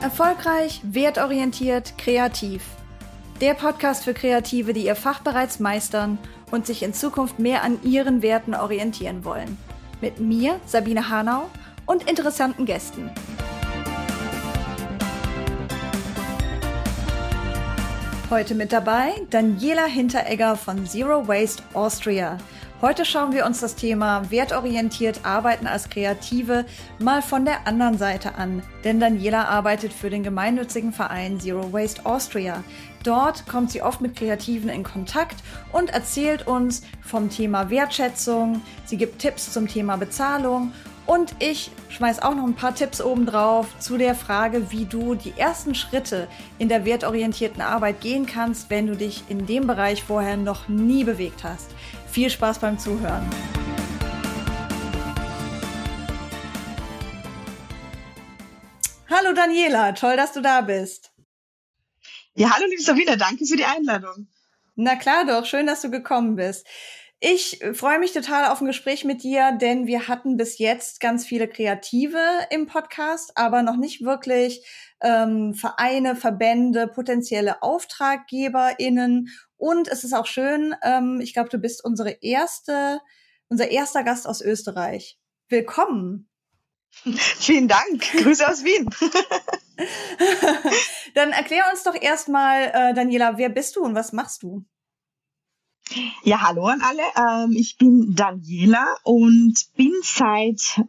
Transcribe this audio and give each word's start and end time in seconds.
Erfolgreich, 0.00 0.80
wertorientiert, 0.82 1.98
kreativ. 1.98 2.62
Der 3.42 3.52
Podcast 3.52 4.04
für 4.04 4.14
Kreative, 4.14 4.72
die 4.72 4.86
ihr 4.86 4.96
Fach 4.96 5.20
bereits 5.20 5.60
meistern 5.60 6.16
und 6.50 6.66
sich 6.66 6.82
in 6.82 6.94
Zukunft 6.94 7.38
mehr 7.38 7.62
an 7.62 7.82
ihren 7.82 8.22
Werten 8.22 8.54
orientieren 8.54 9.26
wollen. 9.26 9.58
Mit 10.00 10.18
mir, 10.18 10.58
Sabine 10.64 11.10
Hanau, 11.10 11.50
und 11.84 12.08
interessanten 12.08 12.64
Gästen. 12.64 13.10
Heute 18.30 18.54
mit 18.54 18.72
dabei 18.72 19.12
Daniela 19.28 19.84
Hinteregger 19.84 20.56
von 20.56 20.86
Zero 20.86 21.28
Waste 21.28 21.62
Austria. 21.74 22.38
Heute 22.82 23.04
schauen 23.04 23.34
wir 23.34 23.44
uns 23.44 23.60
das 23.60 23.74
Thema 23.74 24.30
wertorientiert 24.30 25.26
arbeiten 25.26 25.66
als 25.66 25.90
Kreative 25.90 26.64
mal 26.98 27.20
von 27.20 27.44
der 27.44 27.66
anderen 27.66 27.98
Seite 27.98 28.36
an. 28.36 28.62
Denn 28.84 28.98
Daniela 28.98 29.44
arbeitet 29.44 29.92
für 29.92 30.08
den 30.08 30.22
gemeinnützigen 30.22 30.94
Verein 30.94 31.38
Zero 31.38 31.74
Waste 31.74 32.06
Austria. 32.06 32.64
Dort 33.04 33.46
kommt 33.46 33.70
sie 33.70 33.82
oft 33.82 34.00
mit 34.00 34.16
Kreativen 34.16 34.70
in 34.70 34.82
Kontakt 34.82 35.36
und 35.72 35.90
erzählt 35.90 36.46
uns 36.46 36.80
vom 37.02 37.28
Thema 37.28 37.68
Wertschätzung. 37.68 38.62
Sie 38.86 38.96
gibt 38.96 39.18
Tipps 39.18 39.52
zum 39.52 39.68
Thema 39.68 39.96
Bezahlung 39.96 40.72
und 41.04 41.34
ich 41.38 41.70
schmeiß 41.90 42.22
auch 42.22 42.34
noch 42.34 42.44
ein 42.44 42.54
paar 42.54 42.74
Tipps 42.74 43.02
obendrauf 43.02 43.78
zu 43.78 43.98
der 43.98 44.14
Frage, 44.14 44.70
wie 44.70 44.86
du 44.86 45.16
die 45.16 45.34
ersten 45.36 45.74
Schritte 45.74 46.28
in 46.58 46.70
der 46.70 46.86
wertorientierten 46.86 47.60
Arbeit 47.60 48.00
gehen 48.00 48.24
kannst, 48.24 48.70
wenn 48.70 48.86
du 48.86 48.96
dich 48.96 49.24
in 49.28 49.44
dem 49.44 49.66
Bereich 49.66 50.02
vorher 50.02 50.38
noch 50.38 50.68
nie 50.68 51.04
bewegt 51.04 51.44
hast. 51.44 51.74
Viel 52.10 52.28
Spaß 52.28 52.58
beim 52.58 52.76
Zuhören. 52.76 53.28
Hallo 59.08 59.32
Daniela, 59.32 59.92
toll, 59.92 60.16
dass 60.16 60.32
du 60.32 60.40
da 60.40 60.60
bist. 60.60 61.12
Ja, 62.34 62.50
hallo 62.50 62.66
liebe 62.68 62.82
Sabine, 62.82 63.16
danke 63.16 63.46
für 63.46 63.56
die 63.56 63.64
Einladung. 63.64 64.26
Na 64.74 64.96
klar 64.96 65.24
doch, 65.24 65.46
schön, 65.46 65.66
dass 65.66 65.82
du 65.82 65.90
gekommen 65.90 66.34
bist. 66.34 66.66
Ich 67.20 67.60
freue 67.74 67.98
mich 67.98 68.12
total 68.12 68.50
auf 68.50 68.60
ein 68.60 68.66
Gespräch 68.66 69.04
mit 69.04 69.22
dir, 69.22 69.52
denn 69.52 69.86
wir 69.86 70.08
hatten 70.08 70.36
bis 70.36 70.58
jetzt 70.58 71.00
ganz 71.00 71.26
viele 71.26 71.48
Kreative 71.48 72.18
im 72.50 72.66
Podcast, 72.66 73.32
aber 73.36 73.62
noch 73.62 73.76
nicht 73.76 74.02
wirklich 74.02 74.66
ähm, 75.02 75.54
Vereine, 75.54 76.16
Verbände, 76.16 76.88
potenzielle 76.88 77.62
AuftraggeberInnen 77.62 79.28
und 79.60 79.88
es 79.88 80.04
ist 80.04 80.14
auch 80.14 80.26
schön, 80.26 80.74
ähm, 80.82 81.20
ich 81.20 81.34
glaube, 81.34 81.50
du 81.50 81.58
bist 81.58 81.84
unsere 81.84 82.10
erste, 82.22 83.00
unser 83.48 83.70
erster 83.70 84.02
Gast 84.02 84.26
aus 84.26 84.40
Österreich. 84.40 85.18
Willkommen. 85.48 86.28
Vielen 86.92 87.68
Dank. 87.68 88.00
Grüße 88.00 88.48
aus 88.48 88.64
Wien. 88.64 88.88
Dann 91.14 91.32
erklär 91.32 91.64
uns 91.70 91.82
doch 91.82 91.94
erstmal, 91.94 92.70
äh, 92.72 92.94
Daniela, 92.94 93.36
wer 93.36 93.50
bist 93.50 93.76
du 93.76 93.82
und 93.82 93.94
was 93.94 94.12
machst 94.12 94.42
du? 94.42 94.64
Ja, 96.22 96.42
hallo 96.42 96.66
an 96.66 96.80
alle. 96.80 97.02
Ähm, 97.16 97.52
ich 97.52 97.76
bin 97.76 98.14
Daniela 98.14 98.96
und 99.02 99.56
bin 99.76 99.92
seit 100.02 100.80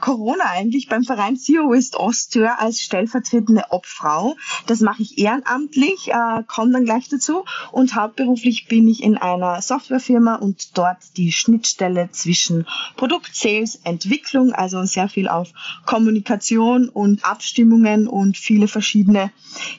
Corona 0.00 0.44
eigentlich 0.50 0.88
beim 0.88 1.04
Verein 1.04 1.36
Waste 1.36 1.98
Austria 1.98 2.56
als 2.58 2.80
stellvertretende 2.80 3.64
Obfrau. 3.70 4.36
Das 4.66 4.80
mache 4.80 5.02
ich 5.02 5.18
ehrenamtlich, 5.18 6.08
äh, 6.08 6.42
komme 6.46 6.72
dann 6.72 6.84
gleich 6.84 7.08
dazu. 7.08 7.44
Und 7.72 7.94
hauptberuflich 7.94 8.66
bin 8.68 8.88
ich 8.88 9.02
in 9.02 9.16
einer 9.16 9.60
Softwarefirma 9.62 10.36
und 10.36 10.76
dort 10.78 10.98
die 11.16 11.32
Schnittstelle 11.32 12.10
zwischen 12.12 12.66
Produkt, 12.96 13.34
Sales, 13.34 13.80
Entwicklung, 13.84 14.52
also 14.52 14.84
sehr 14.84 15.08
viel 15.08 15.28
auf 15.28 15.50
Kommunikation 15.86 16.88
und 16.88 17.24
Abstimmungen 17.24 18.08
und 18.08 18.36
viele 18.36 18.68
verschiedene 18.68 19.30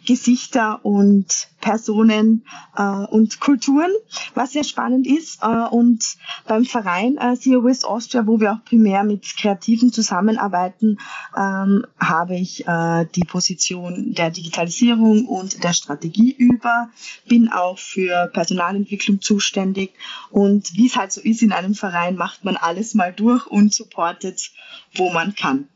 Gesichter 0.05 0.83
und 0.83 1.47
Personen 1.61 2.45
äh, 2.75 2.83
und 2.83 3.39
Kulturen, 3.39 3.91
was 4.33 4.51
sehr 4.51 4.63
spannend 4.63 5.07
ist. 5.07 5.41
Äh, 5.41 5.47
und 5.69 6.17
beim 6.47 6.65
Verein 6.65 7.17
äh, 7.17 7.37
Waste 7.63 7.87
Austria, 7.87 8.27
wo 8.27 8.39
wir 8.39 8.53
auch 8.53 8.65
primär 8.65 9.03
mit 9.03 9.23
Kreativen 9.37 9.93
zusammenarbeiten, 9.93 10.97
ähm, 11.37 11.85
habe 11.99 12.35
ich 12.35 12.67
äh, 12.67 13.05
die 13.15 13.23
Position 13.23 14.13
der 14.13 14.31
Digitalisierung 14.31 15.25
und 15.25 15.63
der 15.63 15.73
Strategie 15.73 16.31
über, 16.31 16.89
bin 17.27 17.49
auch 17.49 17.77
für 17.77 18.29
Personalentwicklung 18.33 19.21
zuständig 19.21 19.93
und 20.29 20.73
wie 20.75 20.87
es 20.87 20.95
halt 20.95 21.11
so 21.11 21.21
ist 21.21 21.41
in 21.41 21.51
einem 21.51 21.75
Verein, 21.75 22.15
macht 22.15 22.43
man 22.43 22.57
alles 22.57 22.93
mal 22.93 23.13
durch 23.13 23.45
und 23.47 23.73
supportet, 23.73 24.51
wo 24.95 25.11
man 25.11 25.35
kann. 25.35 25.67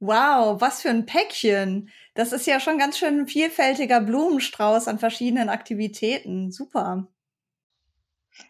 Wow, 0.00 0.60
was 0.60 0.82
für 0.82 0.90
ein 0.90 1.06
Päckchen. 1.06 1.90
Das 2.16 2.32
ist 2.32 2.46
ja 2.46 2.58
schon 2.60 2.78
ganz 2.78 2.98
schön 2.98 3.20
ein 3.20 3.26
vielfältiger 3.26 4.00
Blumenstrauß 4.00 4.88
an 4.88 4.98
verschiedenen 4.98 5.50
Aktivitäten. 5.50 6.50
Super. 6.50 7.06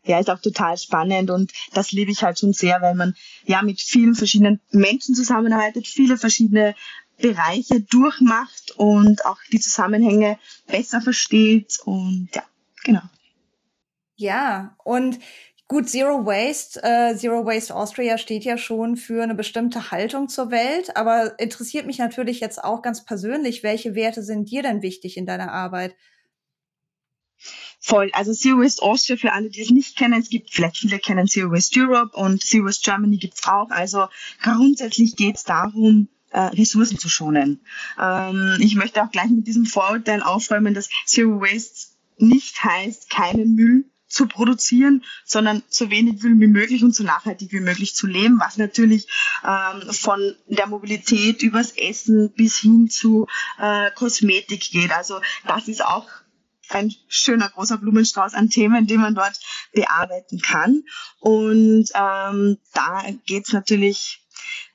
Ja, 0.05 0.21
ist 0.21 0.31
auch 0.31 0.41
total 0.41 0.79
spannend 0.79 1.31
und 1.31 1.53
das 1.75 1.93
liebe 1.93 2.11
ich 2.11 2.23
halt 2.23 2.39
schon 2.39 2.53
sehr, 2.53 2.81
weil 2.81 2.95
man 2.95 3.15
ja 3.45 3.63
mit 3.63 3.81
vielen 3.81 4.15
verschiedenen 4.15 4.61
Menschen 4.71 5.15
zusammenarbeitet, 5.15 5.87
viele 5.87 6.17
verschiedene 6.17 6.75
Bereiche 7.19 7.81
durchmacht 7.81 8.73
und 8.77 9.25
auch 9.25 9.39
die 9.53 9.61
Zusammenhänge 9.61 10.39
besser 10.67 11.01
versteht 11.01 11.79
und 11.85 12.29
ja, 12.35 12.43
genau. 12.85 13.03
Ja, 14.17 14.77
und 14.85 15.19
Gut, 15.69 15.89
Zero 15.89 16.25
Waste, 16.25 16.81
äh, 16.85 17.17
Zero 17.17 17.45
Waste 17.45 17.75
Austria 17.75 18.19
steht 18.19 18.45
ja 18.45 18.57
schon 18.57 18.97
für 18.97 19.25
eine 19.25 19.35
bestimmte 19.35 19.91
Haltung 19.91 20.29
zur 20.29 20.53
Welt, 20.53 20.97
aber 20.97 21.41
interessiert 21.41 21.87
mich 21.87 21.99
natürlich 21.99 22.39
jetzt 22.39 22.63
auch 22.63 22.83
ganz 22.83 23.05
persönlich, 23.05 23.65
welche 23.65 23.97
Werte 23.97 24.23
sind 24.23 24.49
dir 24.49 24.63
denn 24.63 24.83
wichtig 24.83 25.17
in 25.17 25.27
deiner 25.27 25.51
Arbeit? 25.51 25.97
Voll. 27.81 28.11
Also 28.13 28.33
Zero 28.33 28.61
Waste 28.61 28.81
Austria, 28.81 29.17
für 29.17 29.33
alle, 29.33 29.51
die 29.51 29.61
es 29.61 29.71
nicht 29.71 29.97
kennen, 29.99 30.21
es 30.21 30.29
gibt, 30.29 30.53
vielleicht 30.53 30.77
viele 30.77 31.01
kennen 31.01 31.27
Zero 31.27 31.51
Waste 31.51 31.81
Europe 31.81 32.17
und 32.17 32.45
Zero 32.45 32.67
Waste 32.67 32.89
Germany 32.89 33.17
gibt's 33.17 33.47
auch. 33.49 33.71
Also 33.71 34.07
grundsätzlich 34.43 35.17
geht's 35.17 35.43
darum, 35.43 36.09
äh, 36.31 36.43
Ressourcen 36.43 36.99
zu 36.99 37.09
schonen. 37.09 37.61
Ähm, 38.01 38.57
ich 38.61 38.77
möchte 38.77 39.03
auch 39.03 39.11
gleich 39.11 39.31
mit 39.31 39.49
diesem 39.49 39.67
Vorurteil 39.67 40.23
aufräumen, 40.23 40.75
dass 40.75 40.89
Zero 41.07 41.41
Waste 41.41 41.97
nicht 42.19 42.63
heißt, 42.63 43.11
keinen 43.11 43.57
Müll 43.57 43.85
zu 44.09 44.27
produzieren, 44.27 45.05
sondern 45.25 45.63
so 45.69 45.91
wenig 45.91 46.23
wie 46.23 46.47
möglich 46.47 46.85
und 46.85 46.95
so 46.95 47.03
nachhaltig 47.03 47.53
wie 47.53 47.61
möglich 47.61 47.95
zu 47.95 48.07
leben, 48.07 48.39
was 48.39 48.57
natürlich 48.57 49.09
ähm, 49.45 49.93
von 49.93 50.35
der 50.47 50.67
Mobilität 50.67 51.43
übers 51.43 51.73
Essen 51.73 52.33
bis 52.33 52.59
hin 52.59 52.89
zu 52.89 53.27
äh, 53.59 53.91
Kosmetik 53.93 54.71
geht. 54.71 54.93
Also 54.93 55.21
das 55.47 55.69
ist 55.69 55.85
auch 55.85 56.07
ein 56.69 56.93
schöner 57.09 57.49
großer 57.49 57.79
Blumenstrauß 57.79 58.35
an 58.35 58.51
Themen, 58.51 58.87
den 58.87 59.01
man 59.01 59.15
dort 59.15 59.39
bearbeiten 59.73 60.41
kann. 60.41 60.83
Und 61.21 61.89
ähm, 61.95 62.59
da 62.73 63.03
geht 63.27 63.47
es 63.47 63.53
natürlich 63.53 64.23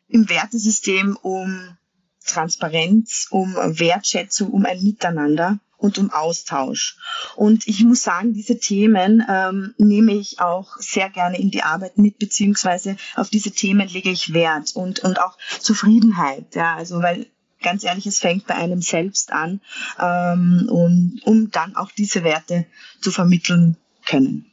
im 0.08 0.30
Wertesystem 0.30 1.18
um 1.22 1.78
Transparenz, 2.26 3.28
um 3.30 3.56
Wertschätzung, 3.56 4.52
um 4.52 4.66
ein 4.66 4.84
Miteinander 4.84 5.60
und 5.82 5.98
um 5.98 6.12
Austausch. 6.12 6.98
Und 7.36 7.68
ich 7.68 7.84
muss 7.84 8.04
sagen, 8.04 8.34
diese 8.34 8.60
Themen 8.60 9.26
ähm, 9.28 9.74
nehme 9.78 10.14
ich 10.14 10.40
auch 10.40 10.78
sehr 10.78 11.10
gerne 11.10 11.40
in 11.40 11.50
die 11.50 11.64
Arbeit 11.64 11.98
mit, 11.98 12.20
beziehungsweise 12.20 12.98
auf 13.16 13.30
diese 13.30 13.52
Themen 13.52 13.88
lege 13.88 14.10
ich 14.10 14.34
Wert 14.34 14.76
und, 14.76 15.00
und 15.00 15.20
auch 15.20 15.38
Zufriedenheit. 15.60 16.56
Ja, 16.56 16.76
also 16.76 17.02
weil 17.02 17.26
ganz 17.62 17.84
ehrlich, 17.84 18.06
es 18.06 18.20
fängt 18.20 18.48
bei 18.48 18.56
einem 18.56 18.82
selbst 18.82 19.32
an, 19.32 19.62
ähm, 20.00 20.68
und, 20.70 21.22
um 21.26 21.52
dann 21.52 21.76
auch 21.76 21.92
diese 21.92 22.24
Werte 22.24 22.66
zu 23.02 23.12
vermitteln 23.12 23.78
können. 24.06 24.51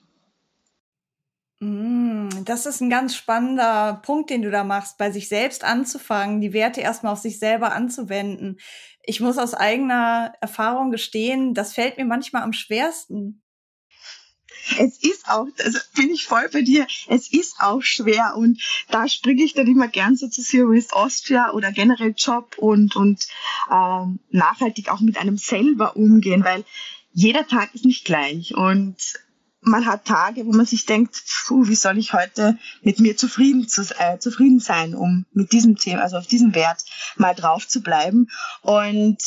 Mm, 1.60 2.28
das 2.44 2.66
ist 2.66 2.80
ein 2.80 2.90
ganz 2.90 3.16
spannender 3.16 4.00
Punkt, 4.04 4.30
den 4.30 4.42
du 4.42 4.50
da 4.50 4.62
machst, 4.62 4.96
bei 4.96 5.10
sich 5.10 5.28
selbst 5.28 5.64
anzufangen, 5.64 6.40
die 6.40 6.52
Werte 6.52 6.80
erstmal 6.80 7.12
auf 7.12 7.18
sich 7.18 7.38
selber 7.38 7.72
anzuwenden. 7.72 8.60
Ich 9.02 9.20
muss 9.20 9.38
aus 9.38 9.54
eigener 9.54 10.34
Erfahrung 10.40 10.90
gestehen, 10.90 11.54
das 11.54 11.72
fällt 11.72 11.98
mir 11.98 12.04
manchmal 12.04 12.42
am 12.42 12.52
schwersten. 12.52 13.42
Es 14.78 15.02
ist 15.02 15.28
auch, 15.28 15.46
also 15.64 15.78
bin 15.96 16.10
ich 16.10 16.26
voll 16.26 16.48
bei 16.52 16.62
dir, 16.62 16.86
es 17.08 17.32
ist 17.32 17.56
auch 17.60 17.82
schwer 17.82 18.34
und 18.36 18.62
da 18.90 19.08
springe 19.08 19.42
ich 19.42 19.54
dann 19.54 19.66
immer 19.66 19.88
gern 19.88 20.14
so 20.14 20.28
zu 20.28 20.42
Waste 20.42 20.94
Austria 20.94 21.52
oder 21.52 21.72
generell 21.72 22.14
Job 22.16 22.56
und, 22.58 22.94
und 22.94 23.26
ähm, 23.70 24.20
nachhaltig 24.30 24.90
auch 24.90 25.00
mit 25.00 25.16
einem 25.16 25.38
selber 25.38 25.96
umgehen, 25.96 26.44
weil 26.44 26.64
jeder 27.12 27.46
Tag 27.46 27.74
ist 27.74 27.84
nicht 27.84 28.04
gleich 28.04 28.54
und 28.54 28.96
man 29.60 29.86
hat 29.86 30.04
Tage, 30.04 30.46
wo 30.46 30.52
man 30.52 30.66
sich 30.66 30.86
denkt, 30.86 31.22
puh, 31.46 31.68
wie 31.68 31.74
soll 31.74 31.98
ich 31.98 32.12
heute 32.12 32.58
mit 32.82 33.00
mir 33.00 33.16
zufrieden, 33.16 33.68
zu, 33.68 33.82
äh, 33.98 34.18
zufrieden 34.18 34.60
sein, 34.60 34.94
um 34.94 35.26
mit 35.32 35.52
diesem 35.52 35.76
Thema, 35.76 36.02
also 36.02 36.16
auf 36.16 36.26
diesem 36.26 36.54
Wert 36.54 36.84
mal 37.16 37.34
drauf 37.34 37.66
zu 37.66 37.82
bleiben. 37.82 38.28
Und 38.62 39.18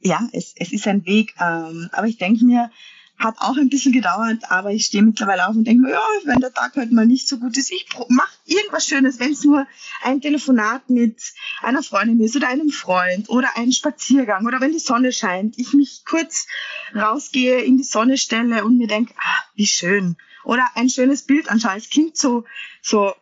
ja, 0.00 0.28
es, 0.32 0.54
es 0.56 0.72
ist 0.72 0.86
ein 0.86 1.06
Weg. 1.06 1.34
Ähm, 1.40 1.88
aber 1.92 2.06
ich 2.06 2.18
denke 2.18 2.44
mir, 2.44 2.70
hat 3.18 3.36
auch 3.38 3.56
ein 3.56 3.68
bisschen 3.68 3.92
gedauert, 3.92 4.50
aber 4.50 4.70
ich 4.70 4.86
stehe 4.86 5.02
mittlerweile 5.02 5.48
auf 5.48 5.56
und 5.56 5.64
denke 5.64 5.82
mir, 5.82 5.90
ja, 5.90 6.02
wenn 6.24 6.40
der 6.40 6.52
Tag 6.52 6.76
heute 6.76 6.94
mal 6.94 7.06
nicht 7.06 7.28
so 7.28 7.38
gut 7.38 7.56
ist, 7.56 7.72
ich 7.72 7.86
mache 8.08 8.30
irgendwas 8.44 8.86
Schönes, 8.86 9.18
wenn 9.18 9.32
es 9.32 9.44
nur 9.44 9.66
ein 10.02 10.20
Telefonat 10.20 10.88
mit 10.88 11.20
einer 11.60 11.82
Freundin 11.82 12.20
ist 12.20 12.36
oder 12.36 12.48
einem 12.48 12.70
Freund 12.70 13.28
oder 13.28 13.48
ein 13.56 13.72
Spaziergang 13.72 14.46
oder 14.46 14.60
wenn 14.60 14.72
die 14.72 14.78
Sonne 14.78 15.12
scheint, 15.12 15.58
ich 15.58 15.72
mich 15.72 16.04
kurz 16.04 16.46
rausgehe, 16.94 17.60
in 17.60 17.76
die 17.76 17.84
Sonne 17.84 18.18
stelle 18.18 18.64
und 18.64 18.78
mir 18.78 18.86
denke, 18.86 19.14
ah, 19.18 19.42
wie 19.54 19.66
schön. 19.66 20.16
Oder 20.44 20.66
ein 20.76 20.88
schönes 20.88 21.22
Bild 21.22 21.50
anschaue. 21.50 21.76
Es 21.76 21.90
klingt 21.90 22.16
so, 22.16 22.44
so 22.80 23.12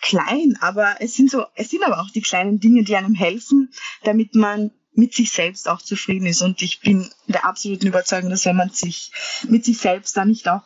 klein, 0.00 0.56
aber 0.60 0.96
es 1.00 1.14
sind 1.14 1.30
so, 1.30 1.44
es 1.54 1.70
sind 1.70 1.84
aber 1.84 2.00
auch 2.00 2.10
die 2.10 2.22
kleinen 2.22 2.60
Dinge, 2.60 2.82
die 2.82 2.96
einem 2.96 3.14
helfen, 3.14 3.70
damit 4.04 4.34
man 4.34 4.70
mit 4.98 5.14
sich 5.14 5.30
selbst 5.30 5.68
auch 5.68 5.80
zufrieden 5.80 6.26
ist. 6.26 6.42
Und 6.42 6.60
ich 6.60 6.80
bin 6.80 7.08
der 7.28 7.44
absoluten 7.44 7.86
Überzeugung, 7.86 8.30
dass 8.30 8.44
wenn 8.44 8.56
man 8.56 8.70
sich 8.70 9.12
mit 9.48 9.64
sich 9.64 9.78
selbst 9.78 10.16
dann 10.16 10.28
nicht 10.28 10.48
auch 10.48 10.64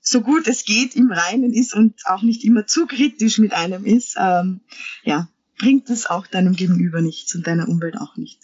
so 0.00 0.22
gut 0.22 0.48
es 0.48 0.64
geht 0.64 0.96
im 0.96 1.12
Reinen 1.12 1.52
ist 1.52 1.74
und 1.74 1.94
auch 2.06 2.22
nicht 2.22 2.44
immer 2.44 2.66
zu 2.66 2.86
kritisch 2.86 3.38
mit 3.38 3.52
einem 3.52 3.84
ist, 3.84 4.16
ähm, 4.18 4.60
ja, 5.04 5.28
bringt 5.58 5.90
es 5.90 6.06
auch 6.06 6.26
deinem 6.26 6.54
Gegenüber 6.54 7.02
nichts 7.02 7.34
und 7.34 7.46
deiner 7.46 7.68
Umwelt 7.68 7.96
auch 7.98 8.16
nicht. 8.16 8.40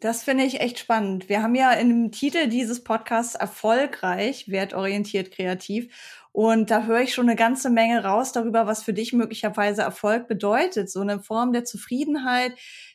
Das 0.00 0.24
finde 0.24 0.44
ich 0.44 0.60
echt 0.60 0.80
spannend. 0.80 1.28
Wir 1.28 1.42
haben 1.42 1.54
ja 1.54 1.72
im 1.72 2.10
Titel 2.10 2.48
dieses 2.48 2.82
Podcasts 2.82 3.36
erfolgreich, 3.36 4.48
wertorientiert, 4.48 5.30
kreativ. 5.30 5.88
Und 6.32 6.70
da 6.70 6.84
höre 6.84 7.00
ich 7.00 7.14
schon 7.14 7.28
eine 7.28 7.36
ganze 7.36 7.70
Menge 7.70 8.02
raus 8.02 8.32
darüber, 8.32 8.66
was 8.66 8.82
für 8.82 8.92
dich 8.92 9.12
möglicherweise 9.12 9.82
Erfolg 9.82 10.26
bedeutet. 10.26 10.90
So 10.90 11.00
eine 11.00 11.20
Form 11.20 11.52
der 11.52 11.64
Zufriedenheit, 11.64 12.54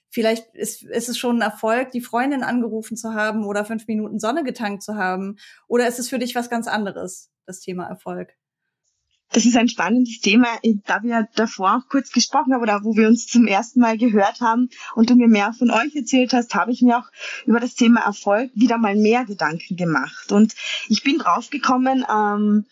Vielleicht 0.09 0.53
ist, 0.55 0.83
ist 0.83 1.09
es 1.09 1.17
schon 1.17 1.37
ein 1.37 1.41
Erfolg, 1.41 1.91
die 1.91 2.01
Freundin 2.01 2.43
angerufen 2.43 2.97
zu 2.97 3.13
haben 3.13 3.45
oder 3.45 3.65
fünf 3.65 3.87
Minuten 3.87 4.19
Sonne 4.19 4.43
getankt 4.43 4.83
zu 4.83 4.95
haben. 4.95 5.37
Oder 5.67 5.87
ist 5.87 5.99
es 5.99 6.09
für 6.09 6.19
dich 6.19 6.35
was 6.35 6.49
ganz 6.49 6.67
anderes, 6.67 7.29
das 7.45 7.59
Thema 7.59 7.87
Erfolg? 7.87 8.33
Das 9.31 9.45
ist 9.45 9.55
ein 9.55 9.69
spannendes 9.69 10.21
Thema, 10.21 10.47
da 10.85 11.03
wir 11.03 11.27
davor 11.35 11.75
auch 11.75 11.89
kurz 11.89 12.11
gesprochen 12.11 12.53
haben 12.53 12.63
oder 12.63 12.83
wo 12.83 12.95
wir 12.95 13.07
uns 13.07 13.27
zum 13.27 13.45
ersten 13.45 13.79
Mal 13.79 13.95
gehört 13.97 14.41
haben 14.41 14.69
und 14.95 15.11
du 15.11 15.15
mir 15.15 15.27
mehr 15.27 15.53
von 15.53 15.69
euch 15.69 15.95
erzählt 15.95 16.33
hast, 16.33 16.55
habe 16.55 16.71
ich 16.71 16.81
mir 16.81 16.97
auch 16.97 17.11
über 17.45 17.59
das 17.59 17.75
Thema 17.75 18.01
Erfolg 18.01 18.49
wieder 18.55 18.79
mal 18.79 18.95
mehr 18.95 19.25
Gedanken 19.25 19.75
gemacht. 19.75 20.31
Und 20.31 20.55
ich 20.87 21.03
bin 21.03 21.19
draufgekommen, 21.19 22.05
ähm, 22.11 22.65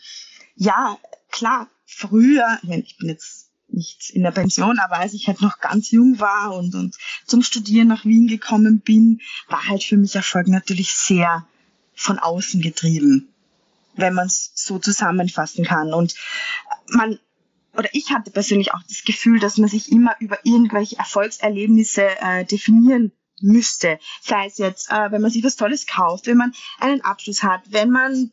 ja, 0.55 0.97
klar, 1.29 1.69
früher, 1.85 2.57
ich, 2.63 2.97
bin 2.97 3.09
jetzt 3.09 3.46
nicht 3.77 4.09
in 4.09 4.23
der 4.23 4.31
Pension, 4.31 4.79
aber 4.79 4.97
als 4.97 5.13
ich 5.13 5.27
halt 5.27 5.41
noch 5.41 5.59
ganz 5.59 5.91
jung 5.91 6.19
war 6.19 6.55
und, 6.55 6.75
und 6.75 6.95
zum 7.25 7.43
Studieren 7.43 7.87
nach 7.87 8.03
Wien 8.03 8.27
gekommen 8.27 8.79
bin, 8.79 9.21
war 9.47 9.67
halt 9.67 9.83
für 9.83 9.97
mich 9.97 10.15
Erfolg 10.15 10.47
natürlich 10.47 10.93
sehr 10.93 11.47
von 11.93 12.19
außen 12.19 12.61
getrieben, 12.61 13.29
wenn 13.95 14.13
man 14.13 14.27
es 14.27 14.51
so 14.55 14.79
zusammenfassen 14.79 15.63
kann. 15.63 15.93
Und 15.93 16.15
man, 16.89 17.19
oder 17.75 17.89
ich 17.93 18.11
hatte 18.11 18.31
persönlich 18.31 18.73
auch 18.73 18.83
das 18.89 19.03
Gefühl, 19.03 19.39
dass 19.39 19.57
man 19.57 19.69
sich 19.69 19.91
immer 19.91 20.15
über 20.19 20.39
irgendwelche 20.43 20.97
Erfolgserlebnisse 20.97 22.07
äh, 22.19 22.45
definieren 22.45 23.11
müsste. 23.39 23.99
Sei 24.21 24.47
es 24.47 24.57
jetzt, 24.57 24.91
äh, 24.91 25.11
wenn 25.11 25.21
man 25.21 25.31
sich 25.31 25.43
was 25.43 25.55
Tolles 25.55 25.85
kauft, 25.85 26.27
wenn 26.27 26.37
man 26.37 26.53
einen 26.79 27.01
Abschluss 27.01 27.43
hat, 27.43 27.61
wenn 27.69 27.91
man 27.91 28.31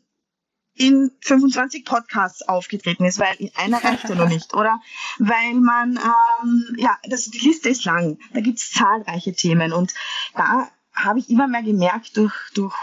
in 0.75 1.11
25 1.21 1.85
Podcasts 1.85 2.41
aufgetreten 2.41 3.05
ist, 3.05 3.17
weil 3.19 3.49
einer 3.55 3.83
reicht 3.83 4.09
ja 4.09 4.15
noch 4.15 4.27
nicht, 4.27 4.53
oder? 4.53 4.81
Weil 5.19 5.55
man, 5.55 5.97
ähm, 5.97 6.75
ja, 6.77 6.97
das, 7.09 7.25
die 7.25 7.39
Liste 7.39 7.69
ist 7.69 7.85
lang, 7.85 8.19
da 8.33 8.41
gibt's 8.41 8.71
zahlreiche 8.71 9.33
Themen 9.33 9.71
und 9.71 9.93
da 10.35 10.69
habe 10.93 11.19
ich 11.19 11.29
immer 11.29 11.47
mehr 11.47 11.63
gemerkt 11.63 12.17
durch, 12.17 12.33
durch 12.53 12.75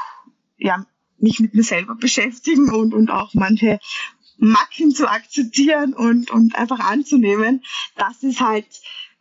ja, 0.57 0.87
mich 1.19 1.41
mit 1.41 1.55
mir 1.55 1.65
selber 1.65 1.95
beschäftigen 1.95 2.71
und, 2.71 2.95
und 2.95 3.11
auch 3.11 3.35
manche 3.35 3.79
Macken 4.39 4.93
zu 4.93 5.09
akzeptieren 5.09 5.93
und, 5.93 6.31
und 6.31 6.57
einfach 6.57 6.81
anzunehmen, 6.81 7.63
dass 7.97 8.23
es 8.23 8.41
halt 8.41 8.67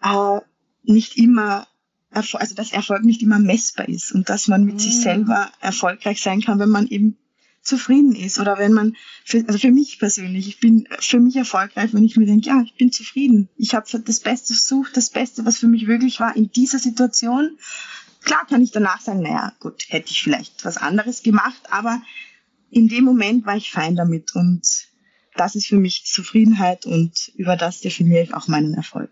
äh, 0.01 0.39
nicht 0.83 1.17
immer 1.17 1.67
also 2.11 2.55
dass 2.55 2.73
Erfolg 2.73 3.03
nicht 3.03 3.21
immer 3.21 3.39
messbar 3.39 3.87
ist 3.87 4.11
und 4.11 4.27
dass 4.29 4.49
man 4.49 4.65
mit 4.65 4.75
mm. 4.75 4.79
sich 4.79 4.99
selber 4.99 5.49
erfolgreich 5.61 6.21
sein 6.21 6.41
kann, 6.41 6.59
wenn 6.59 6.69
man 6.69 6.87
eben 6.87 7.17
zufrieden 7.61 8.15
ist 8.15 8.39
oder 8.39 8.57
wenn 8.57 8.73
man, 8.73 8.95
für, 9.23 9.43
also 9.47 9.59
für 9.59 9.71
mich 9.71 9.99
persönlich, 9.99 10.47
ich 10.47 10.59
bin 10.59 10.87
für 10.99 11.19
mich 11.19 11.35
erfolgreich, 11.35 11.93
wenn 11.93 12.03
ich 12.03 12.17
mir 12.17 12.25
denke, 12.25 12.47
ja, 12.47 12.61
ich 12.65 12.75
bin 12.75 12.91
zufrieden. 12.91 13.49
Ich 13.55 13.75
habe 13.75 13.85
das 14.03 14.19
Beste 14.19 14.53
versucht, 14.53 14.97
das 14.97 15.09
Beste, 15.09 15.45
was 15.45 15.57
für 15.57 15.67
mich 15.67 15.87
wirklich 15.87 16.19
war 16.19 16.35
in 16.35 16.51
dieser 16.51 16.79
Situation. 16.79 17.57
Klar 18.23 18.45
kann 18.47 18.61
ich 18.61 18.71
danach 18.71 19.01
sagen, 19.01 19.21
naja, 19.21 19.53
gut, 19.59 19.85
hätte 19.89 20.11
ich 20.11 20.21
vielleicht 20.21 20.65
was 20.65 20.77
anderes 20.77 21.23
gemacht, 21.23 21.61
aber 21.69 22.01
in 22.69 22.87
dem 22.87 23.03
Moment 23.03 23.45
war 23.45 23.57
ich 23.57 23.71
fein 23.71 23.95
damit 23.95 24.35
und 24.35 24.87
das 25.35 25.55
ist 25.55 25.67
für 25.67 25.77
mich 25.77 26.05
Zufriedenheit 26.05 26.85
und 26.85 27.31
über 27.35 27.55
das 27.55 27.81
definiere 27.81 28.23
ich 28.23 28.33
auch 28.33 28.47
meinen 28.47 28.73
Erfolg. 28.73 29.11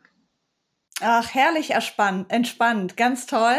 Ach, 1.02 1.34
herrlich 1.34 1.72
erspannt, 1.72 2.32
entspannt, 2.32 2.98
ganz 2.98 3.26
toll. 3.26 3.58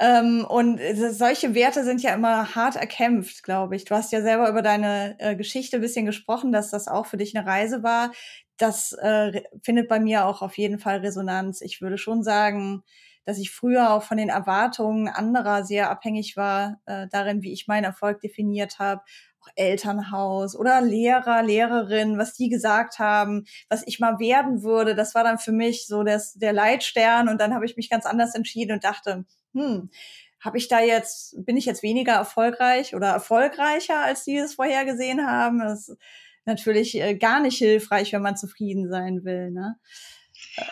Ähm, 0.00 0.44
und 0.48 0.80
solche 1.10 1.54
Werte 1.54 1.84
sind 1.84 2.02
ja 2.02 2.14
immer 2.14 2.54
hart 2.54 2.76
erkämpft, 2.76 3.42
glaube 3.42 3.74
ich. 3.76 3.84
Du 3.84 3.94
hast 3.94 4.12
ja 4.12 4.22
selber 4.22 4.48
über 4.48 4.62
deine 4.62 5.16
äh, 5.18 5.34
Geschichte 5.34 5.76
ein 5.78 5.82
bisschen 5.82 6.06
gesprochen, 6.06 6.52
dass 6.52 6.70
das 6.70 6.86
auch 6.88 7.06
für 7.06 7.16
dich 7.16 7.36
eine 7.36 7.46
Reise 7.46 7.82
war. 7.82 8.12
Das 8.58 8.92
äh, 8.92 9.42
findet 9.62 9.88
bei 9.88 9.98
mir 10.00 10.26
auch 10.26 10.42
auf 10.42 10.56
jeden 10.56 10.78
Fall 10.78 10.98
Resonanz. 10.98 11.60
Ich 11.60 11.80
würde 11.80 11.98
schon 11.98 12.22
sagen, 12.22 12.82
dass 13.24 13.38
ich 13.38 13.50
früher 13.50 13.92
auch 13.92 14.04
von 14.04 14.16
den 14.16 14.30
Erwartungen 14.30 15.08
anderer 15.08 15.64
sehr 15.64 15.90
abhängig 15.90 16.36
war, 16.36 16.80
äh, 16.86 17.08
darin, 17.10 17.42
wie 17.42 17.52
ich 17.52 17.66
meinen 17.66 17.84
Erfolg 17.84 18.20
definiert 18.20 18.78
habe. 18.78 19.02
Auch 19.42 19.48
Elternhaus 19.56 20.56
oder 20.56 20.80
Lehrer, 20.80 21.42
Lehrerin, 21.42 22.18
was 22.18 22.34
die 22.34 22.48
gesagt 22.48 22.98
haben, 22.98 23.44
was 23.68 23.82
ich 23.86 24.00
mal 24.00 24.18
werden 24.18 24.62
würde, 24.62 24.94
das 24.94 25.14
war 25.14 25.24
dann 25.24 25.38
für 25.38 25.52
mich 25.52 25.86
so 25.86 26.04
das, 26.04 26.34
der 26.34 26.52
Leitstern. 26.52 27.28
Und 27.28 27.40
dann 27.40 27.54
habe 27.54 27.66
ich 27.66 27.76
mich 27.76 27.90
ganz 27.90 28.06
anders 28.06 28.34
entschieden 28.34 28.72
und 28.72 28.84
dachte, 28.84 29.26
hm, 29.54 29.90
habe 30.40 30.58
ich 30.58 30.68
da 30.68 30.80
jetzt, 30.80 31.34
bin 31.44 31.56
ich 31.56 31.64
jetzt 31.64 31.82
weniger 31.82 32.12
erfolgreich 32.12 32.94
oder 32.94 33.08
erfolgreicher, 33.08 33.98
als 34.00 34.24
die 34.24 34.36
es 34.36 34.54
vorher 34.54 34.84
gesehen 34.84 35.26
haben? 35.26 35.58
Das 35.58 35.88
ist 35.88 35.98
natürlich 36.44 37.00
äh, 37.00 37.16
gar 37.16 37.40
nicht 37.40 37.58
hilfreich, 37.58 38.12
wenn 38.12 38.22
man 38.22 38.36
zufrieden 38.36 38.88
sein 38.88 39.24
will. 39.24 39.50
Ne? 39.50 39.76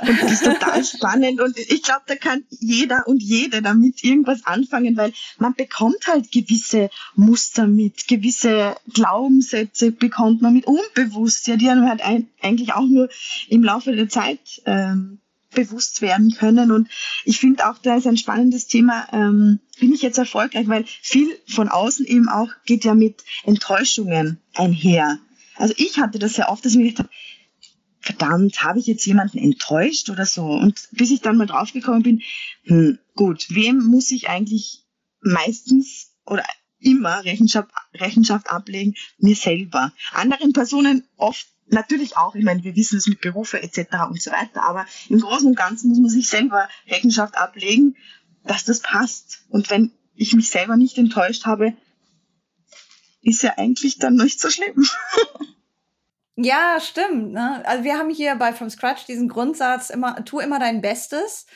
Und 0.00 0.22
das 0.22 0.32
ist 0.32 0.44
total 0.44 0.84
spannend 0.84 1.40
und 1.40 1.56
ich 1.58 1.82
glaube, 1.82 2.02
da 2.06 2.16
kann 2.16 2.44
jeder 2.50 3.06
und 3.06 3.22
jede 3.22 3.62
damit 3.62 4.02
irgendwas 4.04 4.44
anfangen, 4.44 4.96
weil 4.96 5.12
man 5.38 5.54
bekommt 5.54 6.06
halt 6.06 6.30
gewisse 6.30 6.90
Muster 7.14 7.66
mit, 7.66 8.06
gewisse 8.08 8.76
Glaubenssätze 8.92 9.92
bekommt 9.92 10.42
man 10.42 10.54
mit 10.54 10.66
unbewusst, 10.66 11.46
ja, 11.46 11.56
die 11.56 11.68
einem 11.68 11.88
halt 11.88 12.02
eigentlich 12.02 12.72
auch 12.72 12.86
nur 12.86 13.08
im 13.48 13.62
Laufe 13.62 13.94
der 13.94 14.08
Zeit 14.08 14.62
ähm, 14.66 15.20
bewusst 15.56 16.02
werden 16.02 16.30
können. 16.30 16.70
Und 16.70 16.88
ich 17.24 17.40
finde 17.40 17.68
auch, 17.68 17.78
da 17.78 17.96
ist 17.96 18.06
ein 18.06 18.16
spannendes 18.16 18.68
Thema, 18.68 19.08
ähm, 19.12 19.58
bin 19.80 19.92
ich 19.92 20.02
jetzt 20.02 20.18
erfolgreich, 20.18 20.68
weil 20.68 20.84
viel 21.02 21.28
von 21.48 21.68
außen 21.68 22.06
eben 22.06 22.28
auch 22.28 22.50
geht 22.64 22.84
ja 22.84 22.94
mit 22.94 23.24
Enttäuschungen 23.44 24.38
einher. 24.54 25.18
Also 25.56 25.74
ich 25.76 25.98
hatte 25.98 26.20
das 26.20 26.34
sehr 26.34 26.50
oft, 26.50 26.64
dass 26.64 26.72
ich 26.72 26.78
mir 26.78 26.90
gedacht 26.90 27.08
habe, 27.08 27.10
verdammt, 28.00 28.62
habe 28.62 28.78
ich 28.78 28.86
jetzt 28.86 29.04
jemanden 29.06 29.38
enttäuscht 29.38 30.10
oder 30.10 30.26
so? 30.26 30.44
Und 30.44 30.88
bis 30.92 31.10
ich 31.10 31.22
dann 31.22 31.36
mal 31.36 31.46
draufgekommen 31.46 32.02
bin, 32.02 32.22
hm, 32.64 32.98
gut, 33.16 33.46
wem 33.48 33.84
muss 33.84 34.12
ich 34.12 34.28
eigentlich 34.28 34.84
meistens 35.20 36.12
oder 36.24 36.44
immer 36.78 37.24
Rechenschaft, 37.24 37.70
Rechenschaft 37.94 38.50
ablegen? 38.50 38.94
Mir 39.18 39.34
selber. 39.34 39.92
Anderen 40.12 40.52
Personen 40.52 41.08
oft 41.16 41.48
natürlich 41.68 42.16
auch, 42.16 42.34
ich 42.34 42.44
meine, 42.44 42.64
wir 42.64 42.76
wissen 42.76 42.98
es 42.98 43.06
mit 43.06 43.20
Berufe 43.20 43.62
etc. 43.62 43.88
und 44.08 44.20
so 44.20 44.30
weiter, 44.30 44.62
aber 44.62 44.86
im 45.08 45.20
Großen 45.20 45.48
und 45.48 45.56
Ganzen 45.56 45.88
muss 45.88 45.98
man 45.98 46.10
sich 46.10 46.28
selber 46.28 46.68
Rechenschaft 46.88 47.36
ablegen, 47.36 47.96
dass 48.44 48.64
das 48.64 48.80
passt. 48.80 49.44
Und 49.48 49.70
wenn 49.70 49.92
ich 50.14 50.34
mich 50.34 50.50
selber 50.50 50.76
nicht 50.76 50.98
enttäuscht 50.98 51.46
habe, 51.46 51.74
ist 53.22 53.42
ja 53.42 53.54
eigentlich 53.56 53.98
dann 53.98 54.14
nicht 54.14 54.40
so 54.40 54.50
schlimm. 54.50 54.86
Ja, 56.38 56.78
stimmt. 56.80 57.32
Ne? 57.32 57.62
Also 57.64 57.82
wir 57.82 57.96
haben 57.96 58.10
hier 58.10 58.34
bei 58.34 58.52
From 58.52 58.68
Scratch 58.68 59.06
diesen 59.06 59.26
Grundsatz 59.26 59.88
immer, 59.88 60.22
tu 60.26 60.38
immer 60.38 60.58
dein 60.58 60.82
Bestes. 60.82 61.46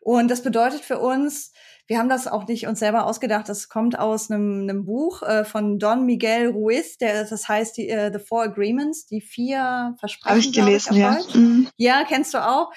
Und 0.00 0.28
das 0.28 0.42
bedeutet 0.42 0.82
für 0.82 0.98
uns, 0.98 1.52
wir 1.86 1.98
haben 1.98 2.08
das 2.08 2.26
auch 2.26 2.46
nicht 2.46 2.66
uns 2.66 2.80
selber 2.80 3.06
ausgedacht. 3.06 3.48
Das 3.48 3.68
kommt 3.68 3.98
aus 3.98 4.30
einem, 4.30 4.62
einem 4.62 4.84
Buch 4.84 5.22
äh, 5.22 5.44
von 5.44 5.78
Don 5.78 6.04
Miguel 6.04 6.48
Ruiz, 6.48 6.98
der 6.98 7.24
das 7.24 7.48
heißt 7.48 7.76
die, 7.76 7.88
äh, 7.88 8.12
The 8.12 8.18
Four 8.18 8.42
Agreements, 8.44 9.06
die 9.06 9.20
vier 9.20 9.94
Versprechen. 9.98 10.30
Habe 10.30 10.40
ich 10.40 10.52
gelesen, 10.52 10.94
ich, 10.94 11.00
ja. 11.00 11.18
Mhm. 11.34 11.68
Ja, 11.76 12.04
kennst 12.06 12.34
du 12.34 12.38
auch. 12.38 12.72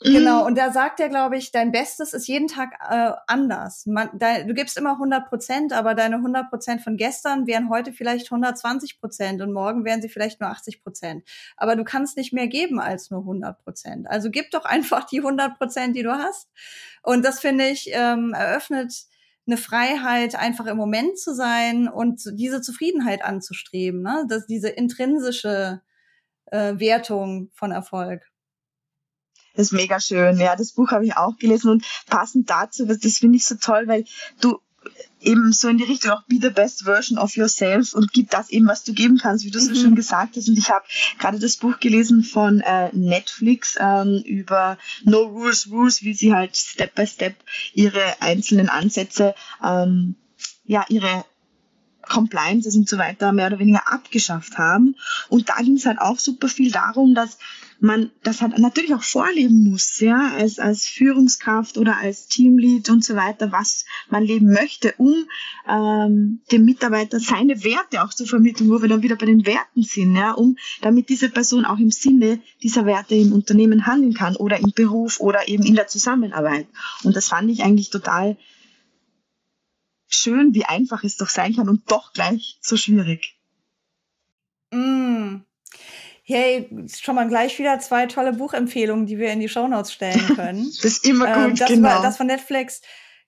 Genau, 0.00 0.40
mhm. 0.40 0.46
und 0.46 0.58
da 0.58 0.72
sagt 0.72 1.00
er, 1.00 1.08
glaube 1.08 1.36
ich, 1.36 1.52
dein 1.52 1.72
Bestes 1.72 2.12
ist 2.12 2.26
jeden 2.26 2.48
Tag 2.48 2.74
äh, 2.90 3.12
anders. 3.26 3.86
Man, 3.86 4.10
de, 4.12 4.44
du 4.44 4.52
gibst 4.52 4.76
immer 4.76 4.92
100 4.92 5.28
Prozent, 5.28 5.72
aber 5.72 5.94
deine 5.94 6.16
100 6.16 6.50
Prozent 6.50 6.82
von 6.82 6.96
gestern 6.96 7.46
wären 7.46 7.70
heute 7.70 7.92
vielleicht 7.92 8.30
120 8.30 9.00
Prozent 9.00 9.40
und 9.40 9.52
morgen 9.52 9.84
wären 9.84 10.02
sie 10.02 10.08
vielleicht 10.08 10.40
nur 10.40 10.50
80 10.50 10.82
Prozent. 10.82 11.24
Aber 11.56 11.76
du 11.76 11.84
kannst 11.84 12.16
nicht 12.16 12.32
mehr 12.32 12.48
geben 12.48 12.80
als 12.80 13.10
nur 13.10 13.20
100 13.20 13.62
Prozent. 13.62 14.10
Also 14.10 14.30
gib 14.30 14.50
doch 14.50 14.64
einfach 14.64 15.04
die 15.04 15.18
100 15.18 15.56
Prozent, 15.56 15.96
die 15.96 16.02
du 16.02 16.12
hast. 16.12 16.48
Und 17.02 17.24
das 17.24 17.40
finde 17.40 17.68
ich 17.68 17.90
ähm, 17.92 18.34
eröffnet 18.34 19.06
eine 19.46 19.56
Freiheit, 19.56 20.34
einfach 20.36 20.66
im 20.66 20.76
Moment 20.76 21.18
zu 21.18 21.34
sein 21.34 21.88
und 21.88 22.22
diese 22.32 22.62
Zufriedenheit 22.62 23.22
anzustreben, 23.22 24.02
ne? 24.02 24.24
Das, 24.28 24.46
diese 24.46 24.70
intrinsische 24.70 25.82
äh, 26.46 26.78
Wertung 26.78 27.50
von 27.52 27.70
Erfolg. 27.70 28.22
Das 29.54 29.66
ist 29.66 29.72
mega 29.72 30.00
schön. 30.00 30.38
Ja, 30.38 30.56
das 30.56 30.72
Buch 30.72 30.90
habe 30.90 31.06
ich 31.06 31.16
auch 31.16 31.36
gelesen 31.38 31.70
und 31.70 31.84
passend 32.08 32.50
dazu, 32.50 32.86
das 32.86 33.18
finde 33.18 33.36
ich 33.36 33.44
so 33.44 33.54
toll, 33.56 33.84
weil 33.86 34.04
du 34.40 34.58
eben 35.20 35.52
so 35.52 35.68
in 35.68 35.78
die 35.78 35.84
Richtung 35.84 36.12
auch 36.12 36.22
be 36.24 36.38
the 36.40 36.50
best 36.50 36.84
version 36.84 37.18
of 37.18 37.36
yourself 37.36 37.94
und 37.94 38.12
gib 38.12 38.30
das 38.30 38.50
eben, 38.50 38.66
was 38.66 38.84
du 38.84 38.92
geben 38.92 39.18
kannst, 39.18 39.44
wie 39.44 39.50
du 39.50 39.58
so 39.58 39.70
mhm. 39.70 39.76
schon 39.76 39.94
gesagt 39.94 40.36
hast. 40.36 40.48
Und 40.48 40.58
ich 40.58 40.70
habe 40.70 40.84
gerade 41.18 41.38
das 41.38 41.56
Buch 41.56 41.80
gelesen 41.80 42.22
von 42.22 42.60
äh, 42.60 42.90
Netflix 42.92 43.76
ähm, 43.80 44.22
über 44.26 44.78
No 45.04 45.22
Rules 45.22 45.70
Rules, 45.70 46.02
wie 46.02 46.14
sie 46.14 46.34
halt 46.34 46.56
Step 46.56 46.94
by 46.94 47.06
Step 47.06 47.36
ihre 47.72 48.20
einzelnen 48.20 48.68
Ansätze, 48.68 49.34
ähm, 49.62 50.16
ja, 50.66 50.84
ihre 50.88 51.24
Compliances 52.02 52.76
und 52.76 52.88
so 52.88 52.98
weiter 52.98 53.32
mehr 53.32 53.46
oder 53.46 53.58
weniger 53.58 53.90
abgeschafft 53.90 54.58
haben. 54.58 54.96
Und 55.28 55.48
da 55.48 55.56
ging 55.56 55.76
es 55.76 55.86
halt 55.86 55.98
auch 56.00 56.18
super 56.18 56.48
viel 56.48 56.70
darum, 56.70 57.14
dass 57.14 57.38
man 57.84 58.10
das 58.22 58.40
halt 58.40 58.58
natürlich 58.58 58.94
auch 58.94 59.02
vorleben 59.02 59.62
muss, 59.62 60.00
ja, 60.00 60.32
als, 60.32 60.58
als 60.58 60.86
Führungskraft 60.86 61.76
oder 61.76 61.98
als 61.98 62.26
Teamlead 62.26 62.88
und 62.88 63.04
so 63.04 63.14
weiter, 63.14 63.52
was 63.52 63.84
man 64.08 64.24
leben 64.24 64.52
möchte, 64.52 64.94
um 64.96 65.26
ähm, 65.68 66.40
dem 66.50 66.64
Mitarbeiter 66.64 67.20
seine 67.20 67.62
Werte 67.62 68.02
auch 68.02 68.14
zu 68.14 68.24
vermitteln, 68.24 68.70
wo 68.70 68.80
wir 68.80 68.88
dann 68.88 69.02
wieder 69.02 69.16
bei 69.16 69.26
den 69.26 69.44
Werten 69.46 69.82
sind, 69.82 70.16
ja, 70.16 70.32
um 70.32 70.56
damit 70.80 71.10
diese 71.10 71.28
Person 71.28 71.64
auch 71.64 71.78
im 71.78 71.90
Sinne 71.90 72.40
dieser 72.62 72.86
Werte 72.86 73.14
im 73.14 73.32
Unternehmen 73.32 73.86
handeln 73.86 74.14
kann 74.14 74.36
oder 74.36 74.58
im 74.58 74.72
Beruf 74.74 75.20
oder 75.20 75.46
eben 75.48 75.64
in 75.64 75.74
der 75.74 75.86
Zusammenarbeit. 75.86 76.66
Und 77.02 77.14
das 77.14 77.28
fand 77.28 77.50
ich 77.50 77.62
eigentlich 77.62 77.90
total 77.90 78.38
schön, 80.08 80.54
wie 80.54 80.64
einfach 80.64 81.04
es 81.04 81.18
doch 81.18 81.28
sein 81.28 81.54
kann 81.54 81.68
und 81.68 81.90
doch 81.90 82.14
gleich 82.14 82.58
so 82.62 82.76
schwierig. 82.76 83.36
Mm. 84.72 85.42
Hey, 86.26 86.70
schon 86.88 87.14
mal 87.14 87.28
gleich 87.28 87.58
wieder 87.58 87.78
zwei 87.80 88.06
tolle 88.06 88.32
Buchempfehlungen, 88.32 89.06
die 89.06 89.18
wir 89.18 89.30
in 89.30 89.40
die 89.40 89.48
Shownotes 89.48 89.92
stellen 89.92 90.34
können. 90.34 90.64
das 90.82 90.84
ist 90.84 91.06
immer 91.06 91.26
gut, 91.26 91.44
ähm, 91.44 91.54
das 91.54 91.68
genau. 91.68 91.88
War, 91.88 92.02
das 92.02 92.16
von 92.16 92.26
Netflix, 92.26 92.80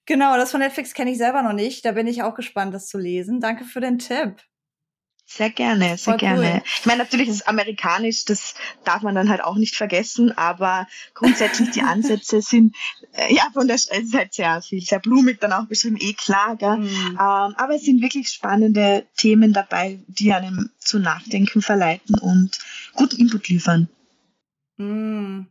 genau, 0.07 0.37
das 0.37 0.51
von 0.51 0.61
Netflix 0.61 0.95
kenne 0.95 1.11
ich 1.11 1.19
selber 1.19 1.43
noch 1.43 1.53
nicht. 1.53 1.85
Da 1.85 1.93
bin 1.93 2.07
ich 2.07 2.23
auch 2.23 2.35
gespannt, 2.35 2.75
das 2.75 2.87
zu 2.87 2.99
lesen. 2.99 3.41
Danke 3.41 3.65
für 3.65 3.81
den 3.81 3.99
Tipp. 3.99 4.37
Sehr 5.29 5.51
gerne, 5.51 5.99
sehr 5.99 6.13
Voll 6.13 6.19
gerne. 6.19 6.53
Cool. 6.55 6.63
Ich 6.79 6.87
meine, 6.87 7.03
natürlich 7.03 7.29
ist 7.29 7.35
es 7.35 7.47
amerikanisch, 7.49 8.25
das 8.27 8.55
darf 8.85 9.03
man 9.03 9.17
dann 9.17 9.29
halt 9.29 9.43
auch 9.43 9.57
nicht 9.57 9.75
vergessen, 9.75 10.31
aber 10.39 10.87
grundsätzlich 11.15 11.71
die 11.71 11.83
Ansätze 11.83 12.41
sind, 12.43 12.77
äh, 13.13 13.35
ja, 13.35 13.49
von 13.53 13.67
der, 13.67 13.75
es 13.75 13.87
ist 13.87 14.15
halt 14.15 14.33
sehr 14.33 14.63
viel, 14.63 14.81
sehr 14.81 15.01
blumig 15.01 15.41
dann 15.41 15.53
auch 15.53 15.67
beschrieben, 15.67 15.99
eh 16.01 16.13
klar, 16.13 16.55
gell? 16.57 16.77
Mhm. 16.77 17.11
Ähm, 17.11 17.19
aber 17.19 17.75
es 17.75 17.83
sind 17.83 18.03
wirklich 18.03 18.29
spannende 18.29 19.05
Themen 19.17 19.53
dabei, 19.53 19.99
die 20.07 20.33
einem 20.33 20.71
zu 20.79 21.01
nachdenken 21.01 21.61
verleiten 21.61 22.17
und 22.21 22.61
guten 22.95 23.17
Input 23.17 23.49
liefern. 23.49 23.89
Mhm. 24.77 25.49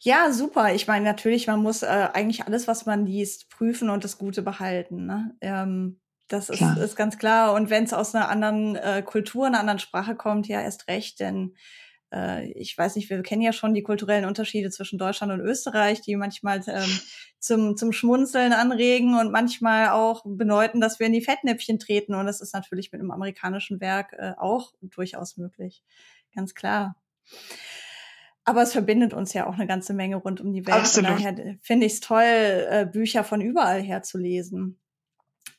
Ja, 0.00 0.32
super. 0.32 0.74
Ich 0.74 0.86
meine, 0.86 1.04
natürlich, 1.04 1.46
man 1.48 1.62
muss 1.62 1.82
äh, 1.82 2.08
eigentlich 2.14 2.46
alles, 2.46 2.66
was 2.66 2.86
man 2.86 3.04
liest, 3.04 3.50
prüfen 3.50 3.90
und 3.90 4.04
das 4.04 4.16
Gute 4.16 4.40
behalten. 4.40 5.04
Ne? 5.04 5.36
Ähm, 5.42 6.00
das 6.28 6.48
ist, 6.48 6.60
ist 6.60 6.96
ganz 6.96 7.18
klar. 7.18 7.54
Und 7.54 7.70
wenn 7.70 7.84
es 7.84 7.92
aus 7.92 8.14
einer 8.14 8.28
anderen 8.28 8.76
äh, 8.76 9.02
Kultur, 9.04 9.46
einer 9.46 9.60
anderen 9.60 9.78
Sprache 9.78 10.16
kommt, 10.16 10.48
ja, 10.48 10.60
erst 10.60 10.88
recht, 10.88 11.20
denn 11.20 11.54
äh, 12.12 12.50
ich 12.52 12.76
weiß 12.76 12.96
nicht, 12.96 13.10
wir 13.10 13.22
kennen 13.22 13.42
ja 13.42 13.52
schon 13.52 13.74
die 13.74 13.82
kulturellen 13.82 14.24
Unterschiede 14.24 14.70
zwischen 14.70 14.98
Deutschland 14.98 15.32
und 15.32 15.40
Österreich, 15.40 16.00
die 16.00 16.16
manchmal 16.16 16.62
ähm, 16.66 17.00
zum, 17.38 17.76
zum 17.76 17.92
Schmunzeln 17.92 18.52
anregen 18.52 19.18
und 19.18 19.30
manchmal 19.30 19.90
auch 19.90 20.22
bedeuten, 20.24 20.80
dass 20.80 20.98
wir 20.98 21.06
in 21.06 21.12
die 21.12 21.22
Fettnäpfchen 21.22 21.78
treten. 21.78 22.14
Und 22.14 22.26
das 22.26 22.40
ist 22.40 22.54
natürlich 22.54 22.92
mit 22.92 23.00
einem 23.00 23.10
amerikanischen 23.10 23.80
Werk 23.80 24.12
äh, 24.14 24.32
auch 24.36 24.72
durchaus 24.80 25.36
möglich. 25.36 25.82
Ganz 26.34 26.54
klar. 26.54 26.96
Aber 28.44 28.62
es 28.62 28.72
verbindet 28.72 29.12
uns 29.12 29.32
ja 29.32 29.46
auch 29.48 29.54
eine 29.54 29.66
ganze 29.66 29.92
Menge 29.92 30.16
rund 30.16 30.40
um 30.40 30.52
die 30.52 30.64
Welt. 30.66 30.76
Absolut. 30.76 31.10
Von 31.10 31.18
daher 31.18 31.56
finde 31.62 31.86
ich 31.86 31.94
es 31.94 32.00
toll, 32.00 32.22
äh, 32.22 32.86
Bücher 32.90 33.24
von 33.24 33.40
überall 33.40 33.82
her 33.82 34.02
zu 34.02 34.18
lesen. 34.18 34.78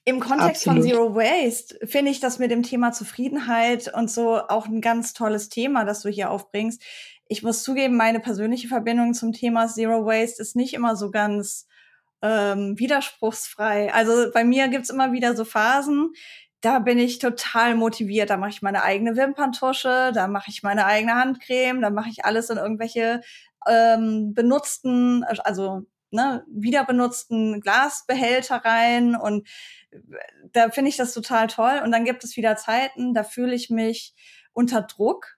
Im 0.07 0.21
Kontext 0.21 0.65
Absolut. 0.65 0.83
von 0.83 0.89
Zero 0.89 1.15
Waste 1.15 1.85
finde 1.85 2.11
ich 2.11 2.21
das 2.21 2.39
mit 2.39 2.49
dem 2.49 2.63
Thema 2.63 2.93
Zufriedenheit 2.93 3.93
und 3.93 4.09
so 4.09 4.37
auch 4.37 4.65
ein 4.65 4.79
ganz 4.79 5.11
tolles 5.11 5.49
Thema, 5.49 5.83
das 5.83 6.01
du 6.01 6.07
hier 6.07 6.31
aufbringst. 6.31 6.81
Ich 7.27 7.43
muss 7.43 7.61
zugeben, 7.61 7.97
meine 7.97 8.21
persönliche 8.21 8.69
Verbindung 8.69 9.13
zum 9.13 9.33
Thema 9.33 9.67
Zero 9.67 10.05
Waste 10.05 10.41
ist 10.41 10.55
nicht 10.55 10.73
immer 10.73 10.95
so 10.95 11.11
ganz 11.11 11.67
ähm, 12.21 12.79
widerspruchsfrei. 12.79 13.93
Also 13.93 14.31
bei 14.33 14.45
mir 14.45 14.69
gibt's 14.69 14.91
immer 14.91 15.11
wieder 15.11 15.35
so 15.35 15.43
Phasen, 15.43 16.13
da 16.61 16.79
bin 16.79 16.99
ich 16.99 17.19
total 17.19 17.75
motiviert. 17.75 18.29
Da 18.29 18.37
mache 18.37 18.51
ich 18.51 18.61
meine 18.61 18.83
eigene 18.83 19.17
Wimperntusche, 19.17 20.13
da 20.13 20.29
mache 20.29 20.49
ich 20.49 20.63
meine 20.63 20.85
eigene 20.85 21.15
Handcreme, 21.15 21.81
da 21.81 21.89
mache 21.89 22.07
ich 22.11 22.23
alles 22.23 22.49
in 22.49 22.55
irgendwelche 22.55 23.19
ähm, 23.67 24.33
benutzten, 24.33 25.25
also 25.25 25.85
ne, 26.11 26.45
wieder 26.49 26.85
benutzten 26.85 27.59
Glasbehälter 27.59 28.63
rein 28.63 29.15
und 29.17 29.47
da 30.53 30.69
finde 30.69 30.89
ich 30.89 30.97
das 30.97 31.13
total 31.13 31.47
toll. 31.47 31.81
Und 31.83 31.91
dann 31.91 32.05
gibt 32.05 32.23
es 32.23 32.37
wieder 32.37 32.55
Zeiten, 32.55 33.13
da 33.13 33.23
fühle 33.23 33.55
ich 33.55 33.69
mich 33.69 34.13
unter 34.53 34.81
Druck, 34.81 35.37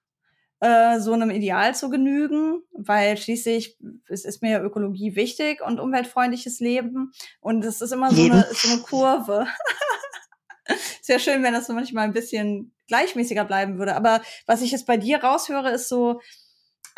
äh, 0.62 1.00
so 1.00 1.14
einem 1.14 1.32
Ideal 1.32 1.74
zu 1.76 1.90
genügen, 1.90 2.62
weil 2.74 3.18
schließlich 3.18 3.78
es 4.10 4.26
ist 4.26 4.42
mir 4.42 4.52
ja 4.52 4.62
Ökologie 4.62 5.16
wichtig 5.16 5.62
und 5.62 5.80
umweltfreundliches 5.80 6.60
Leben. 6.60 7.12
Und 7.40 7.64
es 7.64 7.82
ist 7.82 7.92
immer 7.92 8.12
so 8.12 8.24
eine, 8.24 8.46
so 8.52 8.74
eine 8.74 8.82
Kurve. 8.82 9.48
Sehr 11.02 11.20
schön, 11.20 11.44
wenn 11.44 11.54
das 11.54 11.70
manchmal 11.70 12.06
ein 12.06 12.14
bisschen 12.14 12.74
gleichmäßiger 12.88 13.46
bleiben 13.46 13.80
würde. 13.80 13.96
Aber 13.96 14.22
was 14.46 14.62
ich 14.62 14.72
jetzt 14.72 14.86
bei 14.86 14.98
dir 14.98 15.24
raushöre, 15.24 15.72
ist 15.72 15.88
so, 15.88 16.20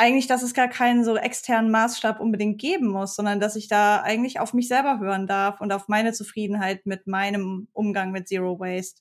eigentlich, 0.01 0.25
dass 0.25 0.41
es 0.41 0.55
gar 0.55 0.67
keinen 0.67 1.05
so 1.05 1.15
externen 1.15 1.69
Maßstab 1.69 2.19
unbedingt 2.19 2.59
geben 2.59 2.87
muss, 2.87 3.15
sondern 3.15 3.39
dass 3.39 3.55
ich 3.55 3.67
da 3.67 4.01
eigentlich 4.01 4.39
auf 4.39 4.51
mich 4.51 4.67
selber 4.67 4.97
hören 4.99 5.27
darf 5.27 5.61
und 5.61 5.71
auf 5.71 5.87
meine 5.87 6.11
Zufriedenheit 6.11 6.87
mit 6.87 7.05
meinem 7.05 7.67
Umgang 7.71 8.11
mit 8.11 8.27
Zero 8.27 8.59
Waste. 8.59 8.99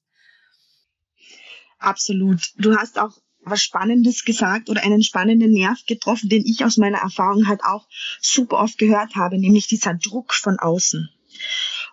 Absolut. 1.78 2.52
Du 2.58 2.76
hast 2.76 2.98
auch 2.98 3.16
was 3.42 3.62
Spannendes 3.62 4.26
gesagt 4.26 4.68
oder 4.68 4.84
einen 4.84 5.02
spannenden 5.02 5.52
Nerv 5.52 5.78
getroffen, 5.86 6.28
den 6.28 6.44
ich 6.44 6.66
aus 6.66 6.76
meiner 6.76 6.98
Erfahrung 6.98 7.48
halt 7.48 7.64
auch 7.64 7.88
super 8.20 8.58
oft 8.58 8.76
gehört 8.76 9.14
habe, 9.16 9.38
nämlich 9.38 9.68
dieser 9.68 9.94
Druck 9.94 10.34
von 10.34 10.58
außen. 10.58 11.08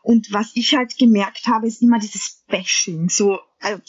Und 0.04 0.34
was 0.34 0.52
ich 0.56 0.76
halt 0.76 0.98
gemerkt 0.98 1.48
habe, 1.48 1.68
ist 1.68 1.82
immer 1.82 2.00
dieses 2.00 2.44
Bashing. 2.48 3.08
So, 3.08 3.40
also 3.62 3.82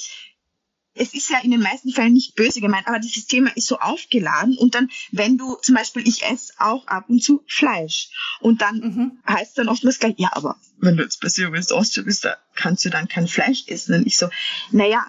es 0.98 1.14
ist 1.14 1.30
ja 1.30 1.38
in 1.38 1.50
den 1.50 1.60
meisten 1.60 1.90
Fällen 1.90 2.12
nicht 2.12 2.34
böse 2.34 2.60
gemeint, 2.60 2.86
aber 2.86 2.98
dieses 2.98 3.26
Thema 3.26 3.50
ist 3.56 3.66
so 3.66 3.78
aufgeladen 3.78 4.56
und 4.58 4.74
dann, 4.74 4.90
wenn 5.12 5.38
du 5.38 5.56
zum 5.62 5.74
Beispiel, 5.74 6.06
ich 6.06 6.24
esse 6.24 6.52
auch 6.58 6.86
ab 6.86 7.04
und 7.08 7.22
zu 7.22 7.44
Fleisch 7.46 8.10
und 8.40 8.60
dann 8.62 8.78
mhm. 8.78 9.18
heißt 9.26 9.58
dann 9.58 9.68
oftmals 9.68 9.98
gleich, 9.98 10.14
ja, 10.18 10.30
aber 10.32 10.56
wenn 10.80 10.96
du 10.96 11.02
jetzt 11.02 11.20
Zero 11.28 11.52
Waste 11.52 11.74
Austria 11.74 12.04
bist, 12.04 12.24
da 12.24 12.36
kannst 12.54 12.84
du 12.84 12.90
dann 12.90 13.08
kein 13.08 13.26
Fleisch 13.26 13.64
essen. 13.66 13.94
Und 13.94 14.06
ich 14.06 14.16
so, 14.16 14.28
naja, 14.70 15.06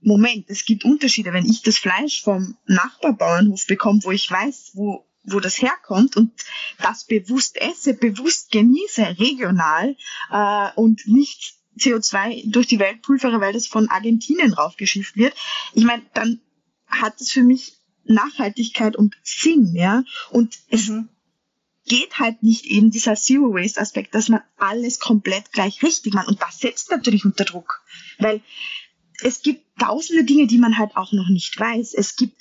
Moment, 0.00 0.46
es 0.48 0.64
gibt 0.64 0.84
Unterschiede. 0.84 1.32
Wenn 1.32 1.46
ich 1.46 1.62
das 1.62 1.78
Fleisch 1.78 2.22
vom 2.22 2.56
Nachbarbauernhof 2.66 3.66
bekomme, 3.66 4.00
wo 4.02 4.10
ich 4.10 4.30
weiß, 4.30 4.72
wo 4.74 5.06
wo 5.26 5.40
das 5.40 5.62
herkommt 5.62 6.16
und 6.16 6.32
das 6.82 7.04
bewusst 7.04 7.56
esse, 7.56 7.94
bewusst 7.94 8.50
genieße, 8.50 9.18
regional 9.18 9.96
äh, 10.30 10.68
und 10.74 11.06
nicht 11.06 11.54
CO2 11.78 12.50
durch 12.50 12.66
die 12.66 12.78
Welt 12.78 13.02
pulvere, 13.02 13.40
weil 13.40 13.52
das 13.52 13.66
von 13.66 13.88
Argentinien 13.88 14.52
raufgeschifft 14.52 15.16
wird. 15.16 15.34
Ich 15.72 15.84
meine, 15.84 16.02
dann 16.14 16.40
hat 16.86 17.20
es 17.20 17.30
für 17.30 17.42
mich 17.42 17.74
Nachhaltigkeit 18.04 18.96
und 18.96 19.16
Sinn, 19.22 19.74
ja. 19.74 20.04
Und 20.30 20.58
es 20.68 20.88
mhm. 20.88 21.08
geht 21.86 22.18
halt 22.18 22.42
nicht 22.42 22.66
eben 22.66 22.90
dieser 22.90 23.14
Zero 23.14 23.54
Waste 23.54 23.80
Aspekt, 23.80 24.14
dass 24.14 24.28
man 24.28 24.42
alles 24.56 25.00
komplett 25.00 25.52
gleich 25.52 25.82
richtig 25.82 26.14
macht. 26.14 26.28
Und 26.28 26.40
das 26.40 26.58
setzt 26.58 26.90
natürlich 26.90 27.24
unter 27.24 27.44
Druck, 27.44 27.82
weil 28.18 28.40
es 29.22 29.42
gibt 29.42 29.64
tausende 29.78 30.24
Dinge, 30.24 30.46
die 30.46 30.58
man 30.58 30.78
halt 30.78 30.96
auch 30.96 31.12
noch 31.12 31.28
nicht 31.28 31.58
weiß. 31.58 31.94
Es 31.94 32.16
gibt 32.16 32.40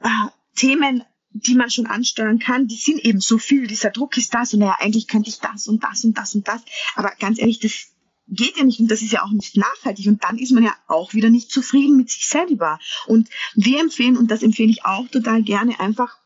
äh, 0.00 0.08
Themen, 0.56 1.04
die 1.32 1.54
man 1.54 1.70
schon 1.70 1.86
ansteuern 1.86 2.38
kann, 2.38 2.66
die 2.66 2.76
sind 2.76 2.98
eben 3.04 3.20
so 3.20 3.38
viel. 3.38 3.66
Dieser 3.66 3.90
Druck 3.90 4.16
ist 4.16 4.34
da, 4.34 4.44
so 4.44 4.56
naja, 4.56 4.76
eigentlich 4.80 5.06
könnte 5.06 5.30
ich 5.30 5.38
das 5.38 5.68
und 5.68 5.84
das 5.84 6.04
und 6.04 6.18
das 6.18 6.34
und 6.34 6.48
das. 6.48 6.62
Aber 6.96 7.12
ganz 7.18 7.38
ehrlich, 7.38 7.60
das 7.60 7.88
geht 8.30 8.56
ja 8.56 8.64
nicht 8.64 8.80
und 8.80 8.90
das 8.90 9.02
ist 9.02 9.12
ja 9.12 9.22
auch 9.22 9.30
nicht 9.30 9.56
nachhaltig 9.56 10.06
und 10.06 10.22
dann 10.24 10.38
ist 10.38 10.52
man 10.52 10.64
ja 10.64 10.74
auch 10.86 11.14
wieder 11.14 11.30
nicht 11.30 11.50
zufrieden 11.50 11.96
mit 11.96 12.10
sich 12.10 12.26
selber. 12.26 12.78
Und 13.06 13.28
wir 13.54 13.80
empfehlen, 13.80 14.16
und 14.16 14.30
das 14.30 14.42
empfehle 14.42 14.70
ich 14.70 14.84
auch 14.84 15.08
total 15.08 15.42
gerne, 15.42 15.78
einfach 15.80 16.16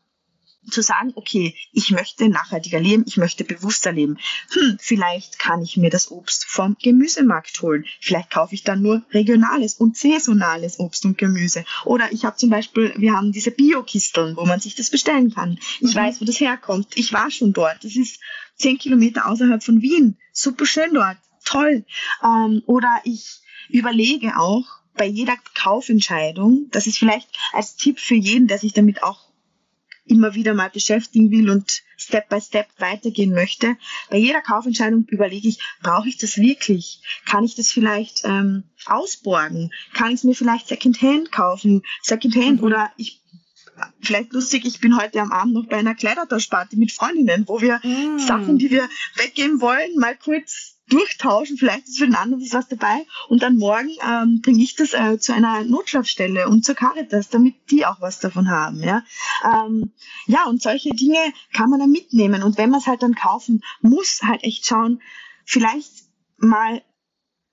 zu 0.69 0.81
sagen, 0.81 1.11
okay, 1.15 1.55
ich 1.71 1.91
möchte 1.91 2.27
nachhaltiger 2.29 2.79
leben, 2.79 3.03
ich 3.07 3.17
möchte 3.17 3.43
bewusster 3.43 3.91
leben. 3.91 4.17
Hm, 4.51 4.77
vielleicht 4.79 5.39
kann 5.39 5.61
ich 5.61 5.77
mir 5.77 5.89
das 5.89 6.11
Obst 6.11 6.45
vom 6.45 6.75
Gemüsemarkt 6.81 7.61
holen. 7.61 7.85
Vielleicht 7.99 8.31
kaufe 8.31 8.55
ich 8.55 8.63
dann 8.63 8.81
nur 8.81 9.03
regionales 9.11 9.75
und 9.75 9.97
saisonales 9.97 10.79
Obst 10.79 11.05
und 11.05 11.17
Gemüse. 11.17 11.65
Oder 11.85 12.11
ich 12.11 12.25
habe 12.25 12.37
zum 12.37 12.49
Beispiel, 12.49 12.93
wir 12.97 13.13
haben 13.13 13.31
diese 13.31 13.51
Bio-Kisteln, 13.51 14.35
wo 14.37 14.45
man 14.45 14.59
sich 14.59 14.75
das 14.75 14.89
bestellen 14.89 15.33
kann. 15.33 15.59
Ich 15.79 15.93
mhm. 15.93 15.99
weiß, 15.99 16.21
wo 16.21 16.25
das 16.25 16.39
herkommt. 16.39 16.87
Ich 16.95 17.13
war 17.13 17.29
schon 17.31 17.53
dort. 17.53 17.83
Das 17.83 17.95
ist 17.95 18.19
zehn 18.57 18.77
Kilometer 18.77 19.27
außerhalb 19.27 19.63
von 19.63 19.81
Wien. 19.81 20.17
Super 20.31 20.65
schön 20.65 20.93
dort 20.93 21.17
toll. 21.45 21.85
Ähm, 22.23 22.61
oder 22.65 23.01
ich 23.03 23.39
überlege 23.69 24.37
auch 24.37 24.65
bei 24.95 25.05
jeder 25.05 25.35
Kaufentscheidung, 25.53 26.67
das 26.71 26.87
ist 26.87 26.97
vielleicht 26.97 27.29
als 27.51 27.75
Tipp 27.75 27.99
für 27.99 28.15
jeden, 28.15 28.47
der 28.47 28.57
sich 28.57 28.73
damit 28.73 29.03
auch 29.03 29.25
immer 30.05 30.35
wieder 30.35 30.53
mal 30.53 30.69
beschäftigen 30.69 31.31
will 31.31 31.49
und 31.49 31.81
Step 31.97 32.29
by 32.29 32.39
Step 32.39 32.67
weitergehen 32.77 33.33
möchte. 33.33 33.75
Bei 34.09 34.17
jeder 34.17 34.41
Kaufentscheidung 34.41 35.05
überlege 35.07 35.47
ich, 35.47 35.59
brauche 35.81 36.07
ich 36.07 36.17
das 36.17 36.37
wirklich? 36.37 37.01
Kann 37.25 37.43
ich 37.43 37.55
das 37.55 37.71
vielleicht 37.71 38.21
ähm, 38.23 38.63
ausborgen? 38.85 39.71
Kann 39.93 40.09
ich 40.09 40.15
es 40.15 40.23
mir 40.23 40.35
vielleicht 40.35 40.67
Secondhand 40.67 41.31
kaufen? 41.31 41.81
Secondhand 42.03 42.61
mhm. 42.61 42.67
oder 42.67 42.91
ich 42.97 43.21
vielleicht 44.01 44.31
lustig, 44.31 44.65
ich 44.65 44.79
bin 44.79 44.97
heute 44.97 45.19
am 45.21 45.31
Abend 45.31 45.53
noch 45.53 45.65
bei 45.67 45.77
einer 45.77 45.95
Kleidertauschparty 45.95 46.77
mit 46.77 46.91
Freundinnen, 46.91 47.45
wo 47.47 47.59
wir 47.59 47.81
mm. 47.83 48.19
Sachen, 48.19 48.57
die 48.57 48.71
wir 48.71 48.87
weggeben 49.15 49.59
wollen, 49.59 49.97
mal 49.97 50.15
kurz 50.15 50.74
durchtauschen, 50.89 51.57
vielleicht 51.57 51.87
ist 51.87 51.97
für 51.97 52.05
den 52.05 52.15
anderen 52.15 52.43
was 52.51 52.67
dabei 52.67 53.05
und 53.27 53.41
dann 53.41 53.57
morgen 53.57 53.89
ähm, 54.07 54.41
bringe 54.41 54.61
ich 54.61 54.75
das 54.75 54.93
äh, 54.93 55.17
zu 55.17 55.33
einer 55.33 55.63
Notschlafstelle 55.63 56.47
und 56.47 56.63
zur 56.63 56.75
Caritas, 56.75 57.29
damit 57.29 57.55
die 57.71 57.85
auch 57.85 58.01
was 58.01 58.19
davon 58.19 58.49
haben. 58.49 58.83
Ja, 58.83 59.03
ähm, 59.43 59.93
ja 60.27 60.45
und 60.45 60.61
solche 60.61 60.89
Dinge 60.91 61.33
kann 61.53 61.69
man 61.69 61.79
dann 61.79 61.91
mitnehmen 61.91 62.43
und 62.43 62.57
wenn 62.57 62.69
man 62.69 62.81
es 62.81 62.87
halt 62.87 63.01
dann 63.01 63.15
kaufen 63.15 63.63
muss, 63.81 64.21
halt 64.23 64.43
echt 64.43 64.65
schauen, 64.65 65.01
vielleicht 65.43 65.91
mal 66.37 66.81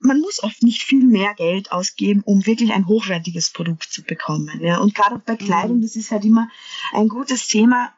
man 0.03 0.19
muss 0.19 0.43
oft 0.43 0.63
nicht 0.63 0.83
viel 0.83 1.05
mehr 1.05 1.33
Geld 1.33 1.71
ausgeben, 1.71 2.23
um 2.25 2.45
wirklich 2.45 2.73
ein 2.73 2.87
hochwertiges 2.87 3.51
Produkt 3.51 3.83
zu 3.83 4.03
bekommen. 4.03 4.59
Ja? 4.61 4.79
Und 4.79 4.93
gerade 4.93 5.15
auch 5.15 5.21
bei 5.21 5.37
Kleidung, 5.37 5.77
mhm. 5.77 5.81
das 5.81 5.95
ist 5.95 6.11
halt 6.11 6.25
immer 6.25 6.49
ein 6.91 7.07
gutes 7.07 7.47
Thema. 7.47 7.93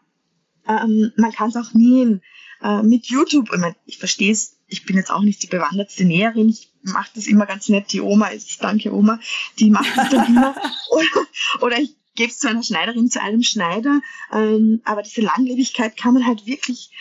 Ähm, 0.68 1.12
man 1.18 1.32
kann 1.32 1.50
es 1.50 1.56
auch 1.56 1.74
nähen 1.74 2.22
äh, 2.66 2.84
mit 2.84 3.06
YouTube. 3.08 3.50
Ich, 3.54 3.60
mein, 3.60 3.76
ich 3.86 3.98
verstehe 3.98 4.32
es 4.32 4.56
ich 4.68 4.86
bin 4.86 4.96
jetzt 4.96 5.12
auch 5.12 5.22
nicht 5.22 5.44
die 5.44 5.48
bewandertste 5.48 6.06
Näherin, 6.06 6.50
ich 6.50 6.72
mache 6.82 7.10
das 7.16 7.28
immer 7.28 7.46
ganz 7.46 7.70
nett, 7.70 7.92
die 7.92 8.02
Oma 8.02 8.28
ist, 8.28 8.64
danke 8.64 8.94
Oma, 8.94 9.20
die 9.60 9.70
macht 9.70 9.96
das 9.96 10.10
dann 10.10 10.28
immer. 10.28 10.56
Oder, 10.90 11.28
oder 11.62 11.80
ich 11.80 11.96
gebe 12.16 12.32
es 12.32 12.40
zu 12.40 12.50
einer 12.50 12.64
Schneiderin, 12.64 13.10
zu 13.10 13.22
einem 13.22 13.44
Schneider. 13.44 14.02
Ähm, 14.32 14.82
aber 14.86 15.02
diese 15.02 15.22
Langlebigkeit 15.22 15.98
kann 15.98 16.14
man 16.14 16.26
halt 16.26 16.46
wirklich, 16.46 16.92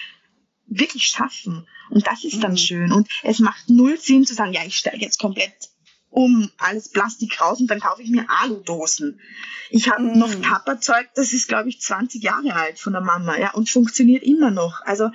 wirklich 0.67 1.05
schaffen. 1.05 1.67
Und 1.91 2.07
das 2.07 2.25
ist 2.25 2.43
dann 2.43 2.53
mhm. 2.53 2.59
schön. 2.59 2.93
Und 2.93 3.09
es 3.23 3.39
macht 3.39 3.69
null 3.69 3.99
Sinn 3.99 4.27
zu 4.27 4.35
sagen, 4.35 4.53
ja, 4.53 4.65
ich 4.65 4.77
steige 4.77 5.05
jetzt 5.05 5.19
komplett 5.19 5.55
um 6.15 6.49
alles 6.59 6.91
Plastik 6.91 7.41
raus 7.41 7.61
und 7.61 7.69
dann 7.69 7.81
kaufe 7.81 8.01
ich 8.01 8.09
mir 8.09 8.25
Aludosen. 8.29 9.21
Ich 9.71 9.91
habe 9.91 10.03
mm. 10.03 10.19
noch 10.19 10.33
Tupperzeug, 10.33 11.09
das 11.17 11.33
ist 11.33 11.49
glaube 11.49 11.69
ich 11.69 11.81
20 11.81 12.23
Jahre 12.23 12.55
alt 12.55 12.79
von 12.79 12.93
der 12.93 13.03
Mama, 13.03 13.37
ja, 13.37 13.53
und 13.53 13.69
funktioniert 13.69 14.23
immer 14.23 14.53
noch. 14.53 14.81
Also 14.83 15.11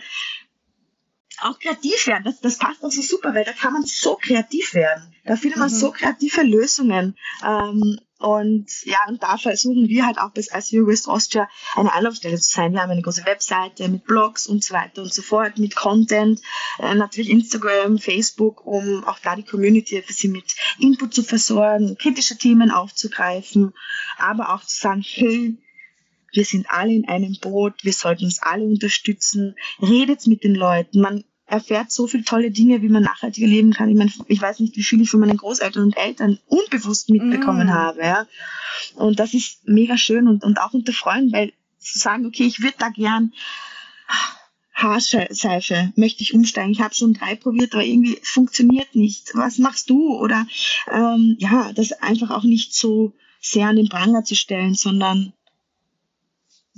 auch 1.42 1.60
kreativ 1.60 2.08
werden. 2.08 2.24
Das, 2.26 2.40
das 2.42 2.58
passt 2.58 2.84
auch 2.84 2.92
so 2.92 3.02
super, 3.02 3.34
weil 3.34 3.46
da 3.46 3.54
kann 3.54 3.74
man 3.74 3.86
so 3.86 4.16
kreativ 4.16 4.74
werden. 4.74 5.14
Da 5.26 5.36
findet 5.36 5.60
man 5.60 5.70
mhm. 5.70 5.76
so 5.76 5.92
kreative 5.92 6.42
Lösungen. 6.42 7.18
Ähm, 7.46 8.00
und 8.20 8.68
ja, 8.84 8.98
und 9.08 9.24
da 9.24 9.38
versuchen 9.38 9.88
wir 9.88 10.06
halt 10.06 10.18
auch 10.20 10.32
bis 10.32 10.48
SEO 10.48 10.88
West 10.88 11.08
Austria 11.08 11.48
eine 11.76 11.94
Anlaufstelle 11.94 12.38
zu 12.38 12.52
sein. 12.52 12.74
Wir 12.74 12.82
haben 12.82 12.92
eine 12.92 13.02
große 13.02 13.26
Webseite 13.26 13.88
mit 13.88 14.04
Blogs 14.04 14.46
und 14.46 14.62
so 14.62 14.74
weiter 14.74 15.02
und 15.04 15.14
so 15.14 15.22
fort, 15.22 15.58
mit 15.58 15.74
Content, 15.74 16.42
äh, 16.80 16.96
natürlich 16.96 17.30
Instagram, 17.30 17.98
Facebook, 17.98 18.66
um 18.66 19.06
auch 19.06 19.20
da 19.20 19.38
die 19.38 19.46
Community 19.46 19.98
ein 19.98 20.06
bisschen 20.06 20.34
mit 20.34 20.54
Input 20.80 21.14
zu 21.14 21.24
versorgen, 21.24 21.98
kritische 21.98 22.38
Themen 22.38 22.72
aufzugreifen, 22.72 23.74
aber 24.18 24.54
auch 24.54 24.66
zu 24.66 24.76
sagen, 24.76 25.02
hey, 25.06 25.58
wir 26.34 26.46
sind 26.46 26.70
alle 26.70 26.94
in 26.94 27.08
einem 27.08 27.36
Boot, 27.42 27.84
wir 27.84 27.94
sollten 27.94 28.26
uns 28.26 28.42
alle 28.42 28.64
unterstützen, 28.64 29.56
redet 29.82 30.28
mit 30.28 30.44
den 30.44 30.56
Leuten. 30.56 31.02
Man 31.02 31.24
erfährt 31.46 31.92
so 31.92 32.08
viele 32.08 32.24
tolle 32.24 32.52
Dinge, 32.52 32.82
wie 32.82 32.90
man 32.90 33.04
nachhaltiger 33.04 33.48
leben 33.48 33.74
kann. 33.74 33.90
Ich 33.90 33.98
meine, 33.98 34.12
ich 34.28 34.42
weiß 34.42 34.60
nicht, 34.60 34.76
wie 34.78 34.84
viel 34.84 35.02
ich 35.02 35.10
von 35.10 35.20
meinen 35.20 35.38
Großeltern 35.38 35.84
und 35.84 35.98
Eltern 35.98 36.40
unbewusst 36.46 37.10
mitbekommen 37.10 37.68
mm. 37.68 37.74
habe. 37.74 38.02
Ja. 38.02 38.28
Und 38.96 39.20
das 39.20 39.34
ist 39.34 39.68
mega 39.68 39.98
schön 39.98 40.28
und, 40.28 40.44
und 40.44 40.60
auch 40.60 40.74
unter 40.74 40.94
Freunden, 40.94 41.34
weil 41.34 41.54
zu 41.80 41.98
sagen, 41.98 42.26
okay, 42.26 42.44
ich 42.44 42.62
würde 42.62 42.76
da 42.78 42.90
gern 42.90 43.34
Haarseife 44.74 45.92
möchte 45.96 46.24
ich 46.24 46.34
umsteigen. 46.34 46.72
Ich 46.72 46.82
habe 46.82 46.96
schon 46.96 47.14
drei 47.14 47.36
probiert, 47.36 47.74
aber 47.74 47.84
irgendwie 47.84 48.18
funktioniert 48.24 48.96
nicht. 48.96 49.32
Was 49.34 49.58
machst 49.58 49.90
du? 49.90 50.18
Oder 50.18 50.48
ähm, 50.92 51.36
ja, 51.40 51.74
das 51.74 51.92
einfach 51.92 52.30
auch 52.30 52.44
nicht 52.44 52.74
so 52.74 53.14
sehr 53.42 53.68
an 53.68 53.76
den 53.76 53.90
Pranger 53.90 54.24
zu 54.24 54.36
stellen, 54.36 54.76
sondern 54.76 55.34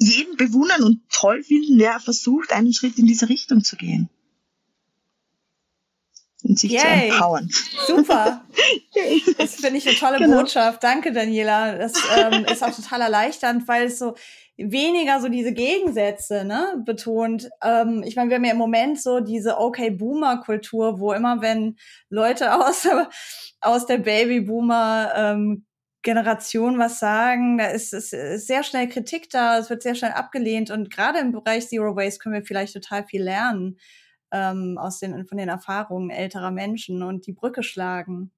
jeden 0.02 0.36
bewundern 0.36 0.84
und 0.84 1.02
toll 1.10 1.44
finden, 1.44 1.78
der 1.78 2.00
versucht, 2.00 2.52
einen 2.52 2.74
Schritt 2.74 2.98
in 2.98 3.06
diese 3.06 3.30
Richtung 3.30 3.64
zu 3.64 3.76
gehen 3.76 4.10
und 6.44 6.60
sich 6.60 6.72
Yay. 6.72 6.82
zu 6.82 7.16
empowern. 7.16 7.50
Super. 7.88 8.46
Das 9.38 9.56
finde 9.56 9.78
ich 9.78 9.88
eine 9.88 9.98
tolle 9.98 10.18
genau. 10.20 10.40
Botschaft. 10.40 10.84
Danke, 10.84 11.12
Daniela. 11.12 11.78
Das 11.78 11.94
ähm, 12.16 12.46
ist 12.46 12.62
auch 12.64 12.76
total 12.76 13.02
erleichternd, 13.02 13.68
weil 13.68 13.86
es 13.86 13.98
so 14.00 14.16
weniger 14.58 15.22
so 15.22 15.30
diese 15.30 15.54
Gegensätze 15.54 16.44
ne, 16.44 16.84
betont. 16.86 17.50
Ähm, 17.64 18.04
ich 18.06 18.16
meine, 18.16 18.30
wir 18.30 18.36
haben 18.36 18.44
ja 18.44 18.52
im 18.52 18.58
Moment 18.58 19.02
so 19.02 19.22
diese 19.22 19.58
Okay-Boomer-Kultur, 19.58 21.00
wo 21.00 21.14
immer 21.14 21.42
wenn 21.42 21.78
Leute 22.10 22.54
aus, 22.66 22.88
aus 23.62 23.86
der 23.86 24.00
Baby-Boomer 24.00 25.14
ähm, 25.16 25.66
Generation 26.04 26.80
was 26.80 27.00
sagen, 27.00 27.58
da 27.58 27.66
ist, 27.68 27.94
ist, 27.94 28.14
ist 28.14 28.48
sehr 28.48 28.64
schnell 28.64 28.90
Kritik 28.90 29.30
da, 29.30 29.60
es 29.60 29.70
wird 29.70 29.84
sehr 29.84 29.96
schnell 29.96 30.12
abgelehnt 30.12 30.72
und 30.72 30.90
gerade 30.92 31.20
im 31.20 31.32
Bereich 31.32 31.68
Zero 31.68 31.96
Waste 31.96 32.20
können 32.20 32.36
wir 32.36 32.44
vielleicht 32.44 32.74
total 32.74 33.06
viel 33.06 33.24
lernen 33.24 33.78
ähm, 34.32 34.78
aus 34.80 35.00
den, 35.00 35.26
von 35.28 35.38
den 35.38 35.50
Erfahrungen 35.50 36.10
älterer 36.10 36.52
Menschen 36.52 37.04
und 37.04 37.28
die 37.28 37.34
Brücke 37.34 37.64
schlagen. 37.64 38.32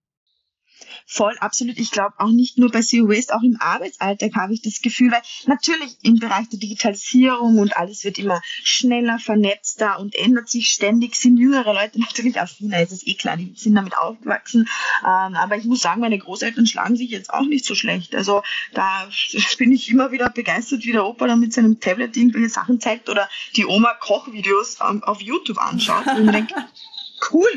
Voll, 1.05 1.35
absolut. 1.39 1.77
Ich 1.77 1.91
glaube 1.91 2.13
auch 2.17 2.29
nicht 2.29 2.57
nur 2.57 2.71
bei 2.71 2.81
Zero 2.81 3.09
Waste, 3.09 3.35
auch 3.35 3.43
im 3.43 3.57
Arbeitsalltag 3.59 4.35
habe 4.35 4.53
ich 4.53 4.61
das 4.61 4.81
Gefühl, 4.81 5.11
weil 5.11 5.21
natürlich 5.45 5.97
im 6.03 6.15
Bereich 6.15 6.49
der 6.49 6.59
Digitalisierung 6.59 7.59
und 7.59 7.75
alles 7.77 8.03
wird 8.03 8.17
immer 8.19 8.41
schneller, 8.63 9.19
vernetzter 9.19 9.99
und 9.99 10.15
ändert 10.15 10.49
sich 10.49 10.69
ständig, 10.69 11.15
sind 11.15 11.37
jüngere 11.37 11.73
Leute 11.73 11.99
natürlich 11.99 12.39
affiner, 12.39 12.81
ist 12.81 12.91
es 12.91 13.05
eh 13.07 13.13
klar, 13.13 13.37
die 13.37 13.53
sind 13.55 13.75
damit 13.75 13.97
aufgewachsen. 13.97 14.67
Ähm, 15.01 15.35
aber 15.35 15.57
ich 15.57 15.65
muss 15.65 15.81
sagen, 15.81 16.01
meine 16.01 16.17
Großeltern 16.17 16.67
schlagen 16.67 16.95
sich 16.95 17.09
jetzt 17.09 17.33
auch 17.33 17.45
nicht 17.45 17.65
so 17.65 17.75
schlecht. 17.75 18.15
Also 18.15 18.43
da 18.73 19.09
bin 19.57 19.71
ich 19.71 19.89
immer 19.89 20.11
wieder 20.11 20.29
begeistert, 20.29 20.85
wie 20.85 20.91
der 20.91 21.05
Opa 21.05 21.27
da 21.27 21.35
mit 21.35 21.53
seinem 21.53 21.79
Tablet 21.79 22.15
irgendwelche 22.17 22.49
Sachen 22.49 22.79
zeigt 22.79 23.09
oder 23.09 23.29
die 23.55 23.65
Oma 23.65 23.93
Kochvideos 23.93 24.81
auf 24.81 25.21
YouTube 25.21 25.57
anschaut. 25.57 26.07
Und 26.07 26.25
ich 26.25 26.31
denke, 26.31 26.55
cool. 27.31 27.49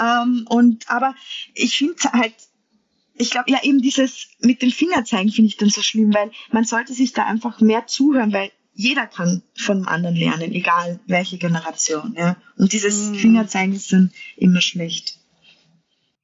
Ähm, 0.00 0.46
und 0.48 0.88
aber 0.90 1.14
ich 1.54 1.76
finde 1.76 1.96
halt 2.12 2.34
ich 3.14 3.30
glaube, 3.30 3.50
ja, 3.50 3.58
eben 3.62 3.80
dieses 3.80 4.28
mit 4.40 4.62
dem 4.62 4.70
Fingerzeigen 4.70 5.30
finde 5.30 5.48
ich 5.48 5.56
dann 5.56 5.68
so 5.68 5.82
schlimm, 5.82 6.14
weil 6.14 6.30
man 6.50 6.64
sollte 6.64 6.92
sich 6.94 7.12
da 7.12 7.24
einfach 7.24 7.60
mehr 7.60 7.86
zuhören, 7.86 8.32
weil 8.32 8.50
jeder 8.74 9.06
kann 9.06 9.42
von 9.56 9.78
dem 9.78 9.88
anderen 9.88 10.16
lernen, 10.16 10.52
egal 10.52 10.98
welche 11.06 11.38
Generation. 11.38 12.14
Ja? 12.16 12.36
Und 12.56 12.72
dieses 12.72 13.10
mm. 13.10 13.14
Fingerzeigen 13.16 13.74
ist 13.74 13.92
dann 13.92 14.12
immer 14.36 14.62
schlecht. 14.62 15.18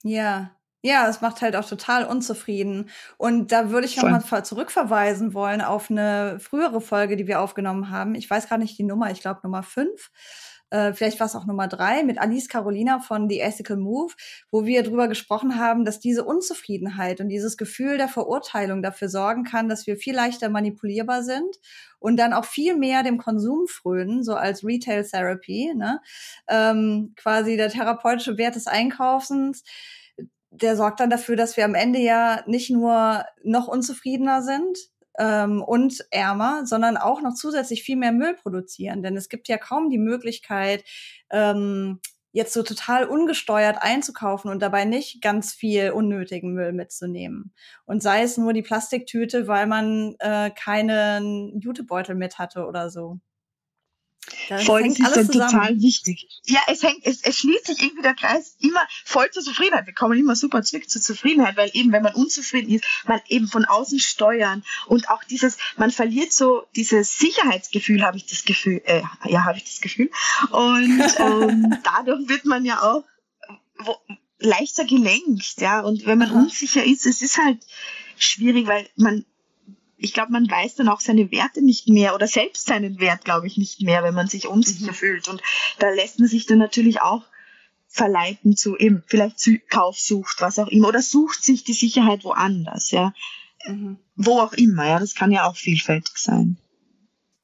Ja, 0.03 0.51
ja, 0.81 1.09
es 1.09 1.21
macht 1.21 1.43
halt 1.43 1.57
auch 1.57 1.69
total 1.69 2.05
unzufrieden. 2.05 2.89
Und 3.17 3.53
da 3.53 3.71
würde 3.71 3.87
ich 3.87 3.97
nochmal 3.97 4.45
zurückverweisen 4.45 5.35
wollen 5.35 5.61
auf 5.61 5.91
eine 5.91 6.39
frühere 6.41 6.81
Folge, 6.81 7.17
die 7.17 7.27
wir 7.27 7.41
aufgenommen 7.41 7.91
haben. 7.91 8.15
Ich 8.15 8.31
weiß 8.31 8.49
gar 8.49 8.59
nicht 8.59 8.79
die 8.79 8.85
Nummer, 8.85 9.11
ich 9.11 9.21
glaube 9.21 9.41
Nummer 9.43 9.63
fünf 9.63 10.11
äh, 10.71 10.93
vielleicht 10.93 11.19
war 11.21 11.27
es 11.27 11.35
auch 11.35 11.47
Nummer 11.47 11.69
drei, 11.69 12.03
mit 12.03 12.19
Alice 12.19 12.49
Carolina 12.49 13.01
von 13.01 13.29
The 13.29 13.41
Ethical 13.41 13.77
Move, 13.77 14.15
wo 14.51 14.67
wir 14.67 14.83
darüber 14.83 15.09
gesprochen 15.09 15.59
haben, 15.59 15.85
dass 15.85 16.01
diese 16.01 16.25
Unzufriedenheit 16.25 17.21
und 17.21 17.29
dieses 17.29 17.57
Gefühl 17.57 17.97
der 17.97 18.09
Verurteilung 18.09 18.83
dafür 18.83 19.09
sorgen 19.09 19.45
kann, 19.45 19.69
dass 19.69 19.87
wir 19.87 19.97
viel 19.97 20.15
leichter 20.15 20.49
manipulierbar 20.49 21.23
sind 21.23 21.57
und 21.99 22.17
dann 22.17 22.33
auch 22.33 22.45
viel 22.45 22.77
mehr 22.77 23.03
dem 23.03 23.19
Konsum 23.19 23.67
frönen, 23.67 24.23
so 24.23 24.35
als 24.35 24.65
Retail 24.65 25.05
Therapy, 25.05 25.73
ne? 25.75 26.01
ähm, 26.49 27.15
quasi 27.17 27.57
der 27.57 27.71
therapeutische 27.71 28.39
Wert 28.39 28.57
des 28.57 28.67
Einkaufens 28.67 29.65
der 30.51 30.77
sorgt 30.77 31.01
dann 31.01 31.11
dafür, 31.11 31.37
dass 31.37 31.57
wir 31.57 31.65
am 31.65 31.75
Ende 31.75 31.99
ja 31.99 32.43
nicht 32.47 32.71
nur 32.71 33.25
noch 33.45 33.69
unzufriedener 33.69 34.43
sind, 34.43 34.79
ähm, 35.19 35.63
und 35.63 36.07
ärmer, 36.11 36.65
sondern 36.67 36.97
auch 36.97 37.21
noch 37.21 37.35
zusätzlich 37.35 37.83
viel 37.83 37.97
mehr 37.97 38.13
Müll 38.13 38.35
produzieren. 38.35 39.03
Denn 39.03 39.17
es 39.17 39.29
gibt 39.29 39.49
ja 39.49 39.59
kaum 39.59 39.91
die 39.91 39.99
Möglichkeit, 39.99 40.85
ähm, 41.31 42.01
jetzt 42.33 42.53
so 42.53 42.63
total 42.63 43.05
ungesteuert 43.05 43.79
einzukaufen 43.81 44.51
und 44.51 44.61
dabei 44.61 44.85
nicht 44.85 45.23
ganz 45.23 45.53
viel 45.53 45.91
unnötigen 45.91 46.53
Müll 46.53 46.73
mitzunehmen. 46.73 47.53
Und 47.85 48.03
sei 48.03 48.23
es 48.23 48.37
nur 48.37 48.53
die 48.53 48.63
Plastiktüte, 48.63 49.49
weil 49.49 49.67
man 49.67 50.15
äh, 50.21 50.51
keinen 50.51 51.59
Jutebeutel 51.61 52.15
mit 52.15 52.39
hatte 52.39 52.67
oder 52.67 52.91
so. 52.91 53.19
Das 54.49 54.67
das 54.67 55.17
ist 55.17 55.35
dann 55.35 55.51
total 55.51 55.81
wichtig. 55.81 56.29
Ja, 56.47 56.61
es 56.69 56.83
hängt, 56.83 57.07
es, 57.07 57.23
es 57.23 57.39
schließt 57.39 57.67
sich 57.67 57.83
irgendwie 57.83 58.03
der 58.03 58.15
Kreis 58.15 58.57
immer 58.61 58.81
voll 59.05 59.31
zur 59.31 59.43
Zufriedenheit. 59.43 59.87
Wir 59.87 59.95
kommen 59.95 60.19
immer 60.19 60.37
super 60.37 60.63
zurück 60.63 60.89
zur 60.89 61.03
Zufriedenheit, 61.03 61.57
weil 61.57 61.71
eben, 61.73 61.93
wenn 61.93 62.03
man 62.03 62.15
unzufrieden 62.15 62.75
ist, 62.75 62.85
man 63.07 63.21
eben 63.29 63.49
von 63.49 63.65
außen 63.65 63.99
steuern 63.99 64.65
und 64.87 65.11
auch 65.11 65.25
dieses, 65.25 65.57
man 65.77 65.91
verliert 65.91 66.33
so 66.33 66.67
dieses 66.77 67.19
Sicherheitsgefühl, 67.19 68.03
habe 68.03 68.17
ich 68.17 68.27
das 68.27 68.45
Gefühl, 68.45 68.83
äh, 68.85 69.03
ja, 69.25 69.45
habe 69.45 69.59
ich 69.59 69.65
das 69.65 69.81
Gefühl. 69.81 70.11
Und 70.51 71.01
ähm, 71.19 71.77
dadurch 71.85 72.29
wird 72.29 72.45
man 72.45 72.65
ja 72.65 72.83
auch 72.83 73.05
wo, 73.79 73.97
leichter 74.39 74.85
gelenkt, 74.85 75.61
ja. 75.61 75.81
Und 75.81 76.07
wenn 76.07 76.19
man 76.19 76.31
Aha. 76.31 76.39
unsicher 76.39 76.85
ist, 76.85 77.07
es 77.07 77.23
ist 77.23 77.39
halt 77.39 77.59
schwierig, 78.17 78.67
weil 78.67 78.89
man, 78.97 79.25
ich 79.99 80.15
glaube, 80.15 80.33
man 80.33 80.49
weiß 80.49 80.77
dann 80.77 80.89
auch 80.89 81.01
seine 81.01 81.31
Werte 81.33 81.63
nicht 81.63 81.89
mehr 81.89 82.15
oder 82.15 82.29
selbst 82.29 82.67
seinen 82.67 83.01
Wert, 83.01 83.25
glaube 83.25 83.47
ich, 83.47 83.59
nicht 83.59 83.83
mehr, 83.83 84.03
wenn 84.05 84.15
man 84.15 84.29
sich 84.29 84.47
unsicher 84.47 84.93
mhm. 84.93 84.97
fühlt. 84.97 85.29
Und 85.29 85.43
da 85.81 85.91
lässt 85.91 86.21
man 86.21 86.29
sich 86.29 86.47
dann 86.47 86.59
natürlich 86.59 87.03
auch 87.03 87.25
verleiten 87.89 88.57
zu 88.57 88.77
eben 88.77 89.03
vielleicht 89.07 89.41
zu 89.41 89.59
Kaufsucht, 89.59 90.41
was 90.41 90.59
auch 90.59 90.69
immer, 90.69 90.89
oder 90.89 91.03
sucht 91.03 91.43
sich 91.43 91.65
die 91.65 91.73
Sicherheit 91.73 92.25
woanders, 92.25 92.93
ja. 92.93 93.13
Mhm. 93.67 93.99
Wo 94.15 94.41
auch 94.41 94.53
immer, 94.53 94.87
ja. 94.87 95.01
Das 95.01 95.15
kann 95.15 95.33
ja 95.33 95.47
auch 95.49 95.57
vielfältig 95.57 96.17
sein. 96.17 96.59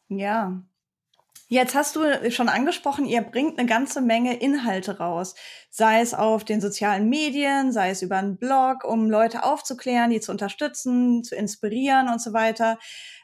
Ja, 0.09 0.63
Jetzt 1.55 1.77
hast 1.77 1.95
du 1.95 2.33
schon 2.33 2.49
angesprochen, 2.49 3.07
ihr 3.07 3.21
bringt 3.21 3.61
eine 3.61 3.69
ganze 3.69 4.01
Menge 4.01 4.37
Inhalte 4.41 4.99
raus, 4.99 5.37
sei 5.71 6.01
es 6.01 6.13
auf 6.13 6.45
den 6.45 6.61
sozialen 6.61 7.09
Medien, 7.09 7.71
sei 7.71 7.91
es 7.91 8.03
über 8.03 8.17
einen 8.17 8.37
Blog, 8.37 8.83
um 8.83 9.09
Leute 9.09 9.45
aufzuklären, 9.45 10.11
die 10.11 10.19
zu 10.19 10.33
unterstützen, 10.33 11.23
zu 11.23 11.37
inspirieren 11.37 12.09
und 12.09 12.21
so 12.21 12.33
weiter. 12.33 12.77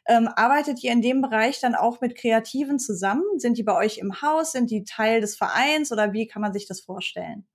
Ähm, 0.07 0.29
arbeitet 0.29 0.81
ihr 0.85 0.93
in 0.93 1.03
dem 1.03 1.23
Bereich 1.23 1.59
dann 1.59 1.75
auch 1.75 2.01
mit 2.01 2.15
Kreativen 2.15 2.79
zusammen? 2.79 3.25
Sind 3.39 3.59
die 3.59 3.65
bei 3.65 3.75
euch 3.75 3.99
im 3.99 4.23
Haus? 4.23 4.53
Sind 4.53 4.71
die 4.71 4.85
Teil 4.85 5.21
des 5.21 5.37
Vereins 5.37 5.91
oder 5.91 6.13
wie 6.13 6.29
kann 6.29 6.41
man 6.41 6.53
sich 6.53 6.69
das 6.69 6.81
vorstellen? 6.83 7.49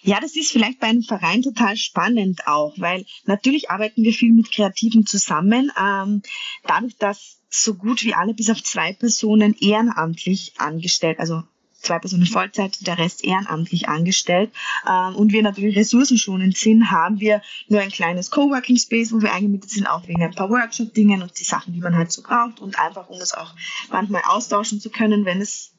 Ja, 0.00 0.20
das 0.20 0.36
ist 0.36 0.52
vielleicht 0.52 0.80
bei 0.80 0.86
einem 0.86 1.02
Verein 1.02 1.42
total 1.42 1.76
spannend 1.76 2.46
auch, 2.46 2.72
weil 2.78 3.04
natürlich 3.26 3.68
arbeiten 3.68 4.04
wir 4.04 4.14
viel 4.14 4.32
mit 4.32 4.50
Kreativen 4.50 5.04
zusammen. 5.04 5.70
Ähm, 5.78 6.22
dadurch, 6.66 6.96
dass 6.96 7.39
so 7.50 7.74
gut 7.74 8.02
wie 8.04 8.14
alle 8.14 8.32
bis 8.32 8.48
auf 8.48 8.62
zwei 8.62 8.92
Personen 8.92 9.54
ehrenamtlich 9.60 10.54
angestellt, 10.58 11.18
also 11.18 11.42
zwei 11.80 11.98
Personen 11.98 12.26
Vollzeit, 12.26 12.86
der 12.86 12.98
Rest 12.98 13.24
ehrenamtlich 13.24 13.88
angestellt. 13.88 14.52
Ähm, 14.88 15.16
und 15.16 15.32
wir 15.32 15.42
natürlich 15.42 15.76
ressourcenschonend 15.76 16.56
sind, 16.56 16.90
haben 16.90 17.20
wir 17.20 17.42
nur 17.68 17.80
ein 17.80 17.90
kleines 17.90 18.30
Coworking 18.30 18.76
Space, 18.76 19.12
wo 19.12 19.20
wir 19.20 19.32
eingemietet 19.32 19.70
sind, 19.70 19.86
auch 19.86 20.06
wegen 20.06 20.22
ein 20.22 20.34
paar 20.34 20.50
Workshop-Dingen 20.50 21.22
und 21.22 21.38
die 21.38 21.44
Sachen, 21.44 21.72
die 21.72 21.80
man 21.80 21.96
halt 21.96 22.12
so 22.12 22.22
braucht 22.22 22.60
und 22.60 22.78
einfach, 22.78 23.08
um 23.08 23.20
es 23.20 23.34
auch 23.34 23.54
manchmal 23.90 24.22
austauschen 24.26 24.80
zu 24.80 24.90
können, 24.90 25.24
wenn 25.24 25.40
es 25.40 25.72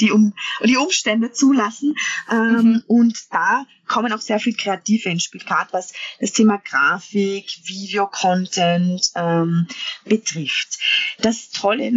die, 0.00 0.10
um, 0.10 0.34
die 0.64 0.76
Umstände 0.76 1.32
zulassen. 1.32 1.94
Ähm, 2.30 2.54
mhm. 2.54 2.84
Und 2.86 3.18
da 3.30 3.66
kommen 3.86 4.12
auch 4.12 4.20
sehr 4.20 4.40
viel 4.40 4.54
Kreative 4.54 5.08
ins 5.08 5.24
Spiel, 5.24 5.42
gerade 5.42 5.72
was 5.72 5.92
das 6.20 6.32
Thema 6.32 6.58
Grafik, 6.58 7.46
Video-Content 7.64 9.10
ähm, 9.14 9.66
betrifft. 10.04 10.78
Das 11.18 11.50
Tolle 11.50 11.92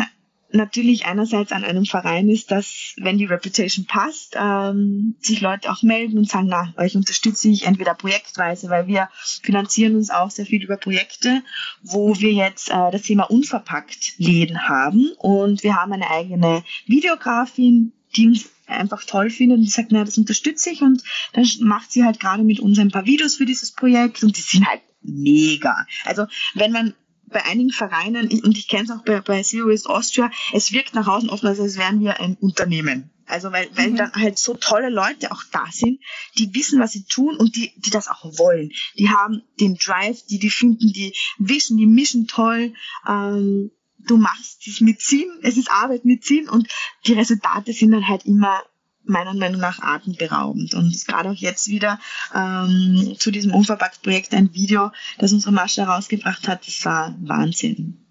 natürlich 0.55 1.05
einerseits 1.05 1.51
an 1.51 1.63
einem 1.63 1.85
Verein 1.85 2.29
ist, 2.29 2.51
dass, 2.51 2.93
wenn 2.97 3.17
die 3.17 3.25
Reputation 3.25 3.85
passt, 3.85 4.35
ähm, 4.35 5.15
sich 5.19 5.41
Leute 5.41 5.71
auch 5.71 5.83
melden 5.83 6.17
und 6.17 6.29
sagen, 6.29 6.47
na, 6.47 6.73
euch 6.77 6.95
unterstütze 6.95 7.49
ich 7.49 7.65
entweder 7.65 7.93
projektweise, 7.93 8.69
weil 8.69 8.87
wir 8.87 9.09
finanzieren 9.41 9.95
uns 9.95 10.09
auch 10.09 10.31
sehr 10.31 10.45
viel 10.45 10.63
über 10.63 10.77
Projekte, 10.77 11.41
wo 11.81 12.19
wir 12.19 12.31
jetzt 12.31 12.69
äh, 12.69 12.91
das 12.91 13.03
Thema 13.03 13.23
unverpackt 13.23 14.17
Läden 14.17 14.67
haben 14.67 15.11
und 15.17 15.63
wir 15.63 15.75
haben 15.75 15.93
eine 15.93 16.09
eigene 16.09 16.63
Videografin, 16.85 17.93
die 18.15 18.27
uns 18.27 18.49
einfach 18.67 19.03
toll 19.03 19.29
findet 19.29 19.59
und 19.59 19.69
sagt, 19.69 19.91
na, 19.91 20.03
das 20.03 20.17
unterstütze 20.17 20.71
ich 20.71 20.81
und 20.81 21.03
dann 21.33 21.45
macht 21.59 21.91
sie 21.91 22.03
halt 22.03 22.19
gerade 22.19 22.43
mit 22.43 22.59
uns 22.59 22.79
ein 22.79 22.91
paar 22.91 23.05
Videos 23.05 23.35
für 23.35 23.45
dieses 23.45 23.71
Projekt 23.71 24.23
und 24.23 24.37
die 24.37 24.41
sind 24.41 24.67
halt 24.67 24.81
mega. 25.01 25.85
Also 26.05 26.25
wenn 26.55 26.71
man 26.71 26.93
bei 27.35 27.43
einigen 27.43 27.71
Vereinen, 27.71 28.29
und 28.29 28.57
ich 28.57 28.69
kenne 28.69 28.85
es 28.85 28.91
auch 28.91 29.03
bei, 29.03 29.19
bei 29.19 29.43
Zero 29.43 29.67
Waste 29.67 29.89
Austria, 29.89 30.31
es 30.53 30.71
wirkt 30.71 30.93
nach 30.93 31.05
außen 31.05 31.29
oft, 31.29 31.43
als 31.43 31.77
wären 31.77 31.99
wir 31.99 32.21
ein 32.21 32.37
Unternehmen. 32.39 33.11
Also 33.25 33.51
weil, 33.51 33.67
weil 33.75 33.91
mhm. 33.91 33.97
dann 33.97 34.13
halt 34.13 34.39
so 34.39 34.53
tolle 34.53 34.89
Leute 34.89 35.33
auch 35.33 35.43
da 35.51 35.65
sind, 35.69 35.99
die 36.37 36.53
wissen, 36.55 36.79
was 36.79 36.93
sie 36.93 37.03
tun 37.03 37.35
und 37.35 37.57
die, 37.57 37.73
die 37.75 37.89
das 37.89 38.07
auch 38.07 38.23
wollen. 38.37 38.71
Die 38.97 39.09
haben 39.09 39.41
den 39.59 39.75
Drive, 39.75 40.25
die, 40.27 40.39
die 40.39 40.49
finden 40.49 40.93
die 40.93 41.13
Vision, 41.37 41.77
die 41.77 41.87
Mission 41.87 42.27
toll. 42.27 42.73
Ähm, 43.05 43.71
du 43.99 44.15
machst 44.15 44.65
es 44.65 44.79
mit 44.79 45.01
Sinn, 45.01 45.29
es 45.41 45.57
ist 45.57 45.69
Arbeit 45.69 46.05
mit 46.05 46.23
Sinn 46.23 46.47
und 46.47 46.69
die 47.05 47.13
Resultate 47.13 47.73
sind 47.73 47.91
dann 47.91 48.07
halt 48.07 48.25
immer 48.25 48.63
meiner 49.05 49.33
Meinung 49.33 49.61
nach 49.61 49.79
atemberaubend. 49.79 50.73
Und 50.73 51.05
gerade 51.07 51.29
auch 51.29 51.35
jetzt 51.35 51.67
wieder 51.67 51.99
ähm, 52.33 53.15
zu 53.17 53.31
diesem 53.31 53.53
Unverpackt-Projekt 53.53 54.33
ein 54.33 54.53
Video, 54.53 54.91
das 55.17 55.33
unsere 55.33 55.51
Masche 55.51 55.85
herausgebracht 55.85 56.47
hat, 56.47 56.67
das 56.67 56.85
war 56.85 57.15
Wahnsinn. 57.21 58.01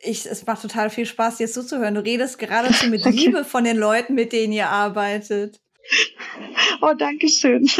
Ich, 0.00 0.26
es 0.26 0.46
macht 0.46 0.62
total 0.62 0.90
viel 0.90 1.06
Spaß, 1.06 1.38
dir 1.38 1.48
zuzuhören. 1.48 1.94
Du 1.94 2.04
redest 2.04 2.38
geradezu 2.38 2.86
mit 2.86 3.04
Liebe 3.10 3.44
von 3.44 3.64
den 3.64 3.76
Leuten, 3.76 4.14
mit 4.14 4.32
denen 4.32 4.52
ihr 4.52 4.68
arbeitet. 4.68 5.60
Oh, 6.80 6.94
danke 6.96 7.28
schön. 7.28 7.68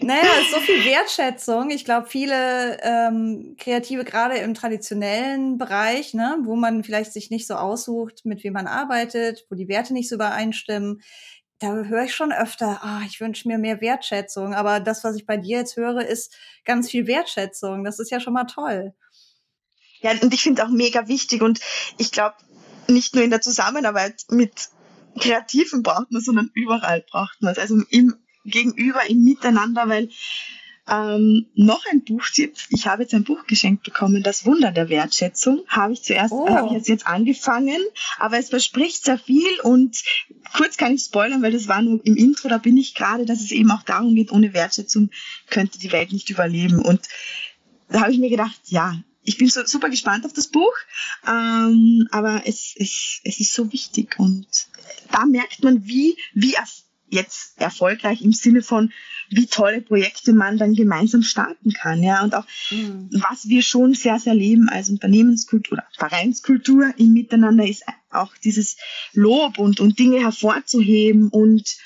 Naja, 0.00 0.22
es 0.38 0.46
ist 0.46 0.50
so 0.50 0.60
viel 0.60 0.84
Wertschätzung. 0.84 1.70
Ich 1.70 1.86
glaube, 1.86 2.08
viele 2.08 2.78
ähm, 2.82 3.56
Kreative, 3.58 4.04
gerade 4.04 4.36
im 4.36 4.52
traditionellen 4.52 5.56
Bereich, 5.56 6.12
ne, 6.12 6.36
wo 6.42 6.56
man 6.56 6.84
vielleicht 6.84 7.14
sich 7.14 7.30
nicht 7.30 7.46
so 7.46 7.54
aussucht, 7.54 8.26
mit 8.26 8.44
wem 8.44 8.52
man 8.52 8.66
arbeitet, 8.66 9.46
wo 9.48 9.54
die 9.54 9.68
Werte 9.68 9.94
nicht 9.94 10.10
so 10.10 10.16
übereinstimmen, 10.16 11.00
da 11.58 11.72
höre 11.72 12.04
ich 12.04 12.14
schon 12.14 12.32
öfter, 12.32 12.80
ah, 12.82 13.00
ich 13.06 13.20
wünsche 13.20 13.48
mir 13.48 13.56
mehr 13.56 13.80
Wertschätzung. 13.80 14.54
Aber 14.54 14.80
das, 14.80 15.04
was 15.04 15.16
ich 15.16 15.24
bei 15.24 15.38
dir 15.38 15.58
jetzt 15.58 15.76
höre, 15.76 16.04
ist 16.04 16.34
ganz 16.64 16.90
viel 16.90 17.06
Wertschätzung. 17.06 17.84
Das 17.84 17.98
ist 17.98 18.10
ja 18.10 18.20
schon 18.20 18.34
mal 18.34 18.44
toll. 18.44 18.92
Ja, 20.00 20.10
und 20.20 20.34
ich 20.34 20.42
finde 20.42 20.64
auch 20.64 20.70
mega 20.70 21.08
wichtig. 21.08 21.40
Und 21.40 21.60
ich 21.96 22.12
glaube, 22.12 22.36
nicht 22.88 23.14
nur 23.14 23.24
in 23.24 23.30
der 23.30 23.40
Zusammenarbeit 23.40 24.24
mit 24.28 24.68
Kreativen 25.18 25.82
braucht 25.82 26.10
man, 26.10 26.20
sondern 26.20 26.50
überall 26.52 27.04
braucht 27.10 27.40
man 27.40 27.52
es. 27.52 27.58
Also 27.58 27.80
im 27.88 28.14
Gegenüber, 28.44 29.00
im 29.08 29.22
Miteinander, 29.24 29.88
weil 29.88 30.08
ähm, 30.88 31.46
noch 31.54 31.82
ein 31.90 32.02
Buchtipp. 32.04 32.56
Ich 32.68 32.86
habe 32.86 33.02
jetzt 33.02 33.14
ein 33.14 33.24
Buch 33.24 33.46
geschenkt 33.46 33.84
bekommen, 33.84 34.22
Das 34.22 34.44
Wunder 34.44 34.70
der 34.70 34.88
Wertschätzung. 34.88 35.62
Habe 35.66 35.94
ich 35.94 36.02
zuerst, 36.02 36.32
oh. 36.32 36.48
habe 36.48 36.66
ich 36.68 36.72
jetzt, 36.74 36.88
jetzt 36.88 37.06
angefangen, 37.06 37.80
aber 38.18 38.38
es 38.38 38.50
verspricht 38.50 39.04
sehr 39.04 39.18
viel 39.18 39.60
und 39.62 40.02
kurz 40.54 40.76
kann 40.76 40.94
ich 40.94 41.02
spoilern, 41.02 41.42
weil 41.42 41.52
das 41.52 41.68
war 41.68 41.80
nur 41.80 42.04
im 42.04 42.16
Intro, 42.16 42.48
da 42.48 42.58
bin 42.58 42.76
ich 42.76 42.94
gerade, 42.94 43.24
dass 43.24 43.40
es 43.40 43.50
eben 43.50 43.70
auch 43.70 43.82
darum 43.82 44.14
geht, 44.14 44.30
ohne 44.30 44.52
Wertschätzung 44.52 45.10
könnte 45.48 45.78
die 45.78 45.92
Welt 45.92 46.12
nicht 46.12 46.28
überleben. 46.28 46.84
Und 46.84 47.00
da 47.88 48.02
habe 48.02 48.12
ich 48.12 48.18
mir 48.18 48.30
gedacht, 48.30 48.60
ja, 48.66 49.00
ich 49.22 49.38
bin 49.38 49.48
so 49.48 49.64
super 49.64 49.88
gespannt 49.88 50.26
auf 50.26 50.34
das 50.34 50.48
Buch, 50.48 50.74
ähm, 51.26 52.06
aber 52.10 52.42
es, 52.44 52.74
es, 52.76 53.20
es 53.24 53.40
ist 53.40 53.54
so 53.54 53.72
wichtig 53.72 54.18
und 54.18 54.46
da 55.10 55.24
merkt 55.24 55.62
man, 55.62 55.86
wie, 55.86 56.16
wie 56.34 56.58
jetzt 57.08 57.60
erfolgreich 57.60 58.22
im 58.22 58.32
Sinne 58.32 58.62
von, 58.62 58.92
wie 59.30 59.46
tolle 59.46 59.80
Projekte 59.80 60.32
man 60.32 60.58
dann 60.58 60.74
gemeinsam 60.74 61.22
starten 61.22 61.72
kann, 61.72 62.02
ja, 62.02 62.22
und 62.22 62.34
auch 62.34 62.46
mhm. 62.70 63.08
was 63.12 63.48
wir 63.48 63.62
schon 63.62 63.94
sehr, 63.94 64.18
sehr 64.18 64.34
leben 64.34 64.68
als 64.68 64.90
Unternehmenskultur 64.90 65.78
oder 65.78 65.86
Vereinskultur 65.96 66.92
im 66.96 67.12
Miteinander 67.12 67.66
ist 67.66 67.84
auch 68.10 68.34
dieses 68.42 68.76
Lob 69.12 69.58
und, 69.58 69.80
und 69.80 69.98
Dinge 69.98 70.20
hervorzuheben 70.20 71.28
und 71.28 71.76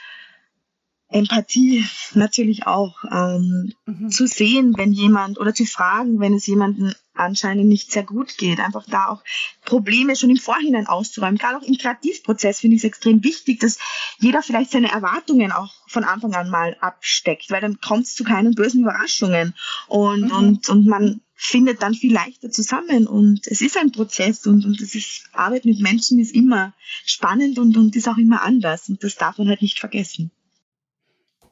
Empathie 1.11 1.87
natürlich 2.14 2.66
auch 2.66 3.03
ähm, 3.11 3.73
mhm. 3.87 4.11
zu 4.11 4.27
sehen, 4.27 4.75
wenn 4.77 4.92
jemand 4.92 5.38
oder 5.38 5.55
zu 5.55 5.64
fragen, 5.64 6.21
wenn 6.21 6.35
es 6.35 6.47
jemanden 6.47 6.94
anscheinend 7.14 7.66
nicht 7.66 7.90
sehr 7.90 8.03
gut 8.03 8.37
geht. 8.37 8.61
Einfach 8.61 8.85
da 8.87 9.09
auch 9.09 9.25
Probleme 9.64 10.16
schon 10.16 10.31
im 10.31 10.37
Vorhinein 10.37 10.87
auszuräumen. 10.87 11.38
Gerade 11.38 11.57
auch 11.57 11.62
im 11.62 11.79
Kreativprozess 11.79 12.61
finde 12.61 12.77
ich 12.77 12.83
es 12.83 12.88
extrem 12.88 13.25
wichtig, 13.25 13.61
dass 13.61 13.79
jeder 14.18 14.42
vielleicht 14.42 14.71
seine 14.71 14.92
Erwartungen 14.92 15.51
auch 15.51 15.73
von 15.87 16.05
Anfang 16.05 16.35
an 16.35 16.51
mal 16.51 16.77
absteckt, 16.81 17.51
weil 17.51 17.62
dann 17.62 17.81
kommt 17.81 18.05
es 18.05 18.14
zu 18.14 18.23
keinen 18.23 18.55
bösen 18.55 18.83
Überraschungen 18.83 19.55
und, 19.87 20.25
mhm. 20.25 20.33
und, 20.33 20.68
und 20.68 20.87
man 20.87 21.21
findet 21.35 21.83
dann 21.83 21.94
viel 21.94 22.12
leichter 22.12 22.51
zusammen 22.51 23.07
und 23.07 23.47
es 23.47 23.61
ist 23.61 23.79
ein 23.79 23.92
Prozess 23.92 24.44
und, 24.47 24.66
und 24.66 24.81
es 24.81 24.97
ist, 24.97 25.29
Arbeit 25.33 25.64
mit 25.64 25.79
Menschen 25.79 26.18
ist 26.18 26.35
immer 26.35 26.75
spannend 27.07 27.61
und, 27.61 27.77
und 27.77 27.94
ist 27.94 28.09
auch 28.09 28.18
immer 28.18 28.42
anders 28.42 28.88
und 28.88 29.05
das 29.05 29.14
darf 29.14 29.38
man 29.38 29.49
halt 29.49 29.62
nicht 29.62 29.79
vergessen. 29.79 30.33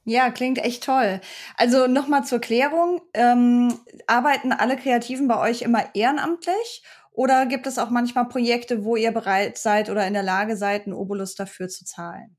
Ja, 0.08 0.30
klingt 0.30 0.58
echt 0.58 0.84
toll. 0.84 1.20
Also 1.56 1.88
nochmal 1.88 2.24
zur 2.24 2.38
Klärung. 2.38 3.02
Ähm, 3.12 3.74
arbeiten 4.06 4.52
alle 4.52 4.76
Kreativen 4.76 5.26
bei 5.26 5.38
euch 5.40 5.62
immer 5.62 5.94
ehrenamtlich 5.96 6.84
oder 7.10 7.44
gibt 7.46 7.66
es 7.66 7.76
auch 7.76 7.90
manchmal 7.90 8.28
Projekte, 8.28 8.84
wo 8.84 8.94
ihr 8.94 9.10
bereit 9.10 9.58
seid 9.58 9.90
oder 9.90 10.06
in 10.06 10.12
der 10.12 10.22
Lage 10.22 10.56
seid, 10.56 10.84
einen 10.84 10.94
Obolus 10.94 11.34
dafür 11.34 11.68
zu 11.68 11.84
zahlen? 11.84 12.36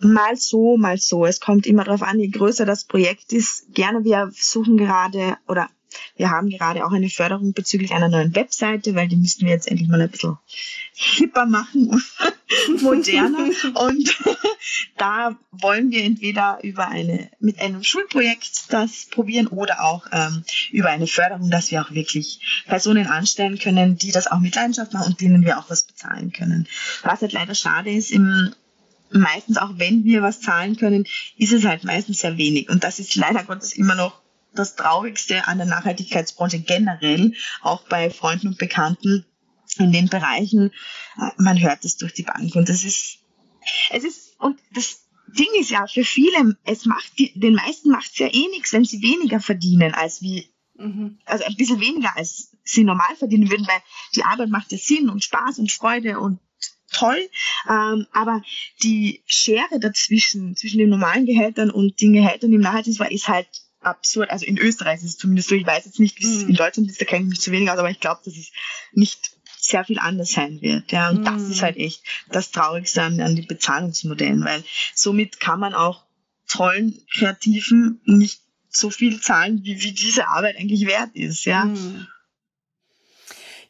Mal 0.00 0.34
so, 0.34 0.76
mal 0.76 0.98
so. 0.98 1.26
Es 1.26 1.38
kommt 1.38 1.64
immer 1.64 1.84
darauf 1.84 2.02
an, 2.02 2.18
je 2.18 2.28
größer 2.28 2.66
das 2.66 2.86
Projekt 2.86 3.32
ist. 3.32 3.72
Gerne, 3.72 4.02
wir 4.02 4.30
suchen 4.32 4.76
gerade 4.76 5.36
oder 5.46 5.68
wir 6.16 6.30
haben 6.30 6.50
gerade 6.50 6.84
auch 6.84 6.92
eine 6.92 7.08
Förderung 7.08 7.52
bezüglich 7.52 7.92
einer 7.92 8.08
neuen 8.08 8.34
Webseite, 8.34 8.94
weil 8.94 9.08
die 9.08 9.16
müssten 9.16 9.46
wir 9.46 9.52
jetzt 9.52 9.68
endlich 9.68 9.88
mal 9.88 10.00
ein 10.00 10.10
bisschen 10.10 10.38
hipper 10.94 11.46
machen 11.46 12.02
moderner. 12.80 13.50
und 13.74 14.16
da 14.96 15.36
wollen 15.50 15.90
wir 15.90 16.04
entweder 16.04 16.58
über 16.62 16.88
eine, 16.88 17.30
mit 17.40 17.60
einem 17.60 17.82
Schulprojekt 17.82 18.72
das 18.72 19.06
probieren 19.06 19.48
oder 19.48 19.82
auch 19.82 20.06
ähm, 20.12 20.44
über 20.70 20.90
eine 20.90 21.06
Förderung, 21.06 21.50
dass 21.50 21.70
wir 21.70 21.82
auch 21.82 21.90
wirklich 21.90 22.64
Personen 22.66 23.06
anstellen 23.06 23.58
können, 23.58 23.96
die 23.96 24.12
das 24.12 24.26
auch 24.26 24.40
mit 24.40 24.54
Leidenschaft 24.54 24.92
machen 24.92 25.12
und 25.12 25.20
denen 25.20 25.44
wir 25.44 25.58
auch 25.58 25.70
was 25.70 25.84
bezahlen 25.84 26.32
können. 26.32 26.68
Was 27.02 27.22
halt 27.22 27.32
leider 27.32 27.54
schade 27.54 27.90
ist, 27.90 28.10
im 28.10 28.54
meistens, 29.10 29.58
auch 29.58 29.70
wenn 29.76 30.04
wir 30.04 30.22
was 30.22 30.40
zahlen 30.40 30.76
können, 30.76 31.06
ist 31.36 31.52
es 31.52 31.64
halt 31.64 31.84
meistens 31.84 32.18
sehr 32.18 32.36
wenig. 32.36 32.68
Und 32.68 32.84
das 32.84 32.98
ist 32.98 33.14
leider 33.14 33.44
Gottes 33.44 33.72
immer 33.72 33.94
noch 33.94 34.23
das 34.54 34.76
Traurigste 34.76 35.46
an 35.46 35.58
der 35.58 35.66
Nachhaltigkeitsbranche 35.66 36.60
generell, 36.60 37.34
auch 37.62 37.82
bei 37.88 38.10
Freunden 38.10 38.48
und 38.48 38.58
Bekannten 38.58 39.26
in 39.78 39.92
den 39.92 40.08
Bereichen. 40.08 40.70
Äh, 41.18 41.30
man 41.38 41.60
hört 41.60 41.84
es 41.84 41.96
durch 41.96 42.14
die 42.14 42.22
Bank. 42.22 42.54
Und 42.54 42.68
das 42.68 42.84
ist, 42.84 43.18
es 43.90 44.04
ist, 44.04 44.40
und 44.40 44.58
das 44.72 45.04
Ding 45.28 45.48
ist 45.58 45.70
ja 45.70 45.86
für 45.86 46.04
viele, 46.04 46.56
es 46.64 46.84
macht 46.84 47.18
die, 47.18 47.38
den 47.38 47.54
meisten 47.54 47.90
macht 47.90 48.12
es 48.12 48.18
ja 48.18 48.28
eh 48.28 48.48
nichts, 48.48 48.72
wenn 48.72 48.84
sie 48.84 49.02
weniger 49.02 49.40
verdienen 49.40 49.94
als 49.94 50.22
wie, 50.22 50.48
mhm. 50.76 51.18
also 51.24 51.44
ein 51.44 51.56
bisschen 51.56 51.80
weniger 51.80 52.16
als 52.16 52.50
sie 52.62 52.84
normal 52.84 53.16
verdienen 53.16 53.50
würden, 53.50 53.66
weil 53.66 53.80
die 54.14 54.24
Arbeit 54.24 54.50
macht 54.50 54.72
ja 54.72 54.78
Sinn 54.78 55.08
und 55.08 55.24
Spaß 55.24 55.58
und 55.58 55.72
Freude 55.72 56.20
und 56.20 56.40
toll, 56.92 57.28
ähm, 57.68 58.06
aber 58.12 58.42
die 58.82 59.22
Schere 59.26 59.80
dazwischen, 59.80 60.56
zwischen 60.56 60.78
den 60.78 60.90
normalen 60.90 61.26
Gehältern 61.26 61.70
und 61.70 62.00
den 62.00 62.12
Gehältern 62.12 62.52
im 62.52 62.60
Nachhaltigkeitsbereich 62.60 63.12
ist 63.12 63.28
halt 63.28 63.48
absurd. 63.84 64.30
Also 64.30 64.46
in 64.46 64.58
Österreich 64.58 64.96
ist 64.96 65.04
es 65.04 65.18
zumindest 65.18 65.48
so. 65.48 65.54
Ich 65.54 65.66
weiß 65.66 65.84
jetzt 65.84 66.00
nicht, 66.00 66.20
wie 66.20 66.26
es 66.26 66.42
mhm. 66.42 66.50
in 66.50 66.54
Deutschland 66.56 66.90
ist, 66.90 67.00
da 67.00 67.04
kenne 67.04 67.24
ich 67.24 67.30
mich 67.30 67.40
zu 67.40 67.52
wenig 67.52 67.70
aus, 67.70 67.78
aber 67.78 67.90
ich 67.90 68.00
glaube, 68.00 68.20
dass 68.24 68.36
es 68.36 68.52
nicht 68.92 69.34
sehr 69.58 69.84
viel 69.84 69.98
anders 69.98 70.32
sein 70.32 70.60
wird. 70.60 70.92
Ja, 70.92 71.10
und 71.10 71.22
mm. 71.22 71.24
das 71.24 71.42
ist 71.42 71.62
halt 71.62 71.76
echt 71.76 72.02
das 72.28 72.50
Traurigste 72.50 73.02
an, 73.02 73.20
an 73.20 73.34
den 73.34 73.46
Bezahlungsmodellen, 73.46 74.44
weil 74.44 74.62
somit 74.94 75.40
kann 75.40 75.58
man 75.58 75.74
auch 75.74 76.04
tollen 76.46 77.00
Kreativen 77.12 78.00
nicht 78.04 78.40
so 78.68 78.90
viel 78.90 79.20
zahlen, 79.20 79.60
wie, 79.62 79.80
wie 79.82 79.92
diese 79.92 80.28
Arbeit 80.28 80.58
eigentlich 80.58 80.86
wert 80.86 81.10
ist. 81.14 81.44
Ja. 81.44 81.64
Mm. 81.64 82.06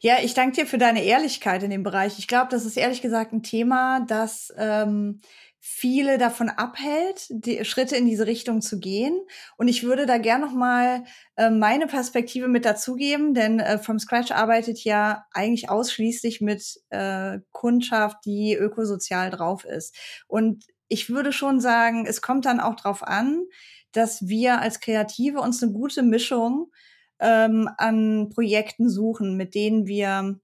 Ja, 0.01 0.17
ich 0.21 0.33
danke 0.33 0.57
dir 0.61 0.67
für 0.67 0.77
deine 0.77 1.03
Ehrlichkeit 1.03 1.63
in 1.63 1.71
dem 1.71 1.83
Bereich. 1.83 2.19
Ich 2.19 2.27
glaube, 2.27 2.49
das 2.51 2.65
ist 2.65 2.77
ehrlich 2.77 3.01
gesagt 3.01 3.33
ein 3.33 3.41
Thema, 3.41 4.05
das 4.07 4.53
ähm, 4.57 5.21
viele 5.67 6.19
davon 6.19 6.49
abhält, 6.49 7.25
die 7.29 7.65
Schritte 7.65 7.95
in 7.95 8.05
diese 8.05 8.27
Richtung 8.27 8.61
zu 8.61 8.79
gehen. 8.79 9.19
Und 9.57 9.67
ich 9.67 9.81
würde 9.81 10.05
da 10.05 10.19
gern 10.19 10.41
noch 10.41 10.53
mal 10.53 11.05
äh, 11.37 11.49
meine 11.49 11.87
Perspektive 11.87 12.47
mit 12.47 12.65
dazugeben, 12.65 13.33
denn 13.33 13.59
äh, 13.59 13.79
From 13.79 13.97
Scratch 13.97 14.31
arbeitet 14.31 14.83
ja 14.83 15.25
eigentlich 15.31 15.67
ausschließlich 15.67 16.39
mit 16.39 16.79
äh, 16.91 17.39
Kundschaft, 17.51 18.17
die 18.25 18.53
ökosozial 18.53 19.31
drauf 19.31 19.65
ist. 19.65 19.97
Und 20.27 20.65
ich 20.87 21.09
würde 21.09 21.33
schon 21.33 21.59
sagen, 21.59 22.05
es 22.05 22.21
kommt 22.21 22.45
dann 22.45 22.59
auch 22.59 22.75
darauf 22.75 23.01
an, 23.01 23.43
dass 23.91 24.27
wir 24.27 24.61
als 24.61 24.79
Kreative 24.79 25.41
uns 25.41 25.63
eine 25.63 25.71
gute 25.71 26.03
Mischung 26.03 26.71
ähm, 27.17 27.67
an 27.79 28.29
Projekten 28.29 28.87
suchen, 28.87 29.35
mit 29.35 29.55
denen 29.55 29.87
wir 29.87 30.39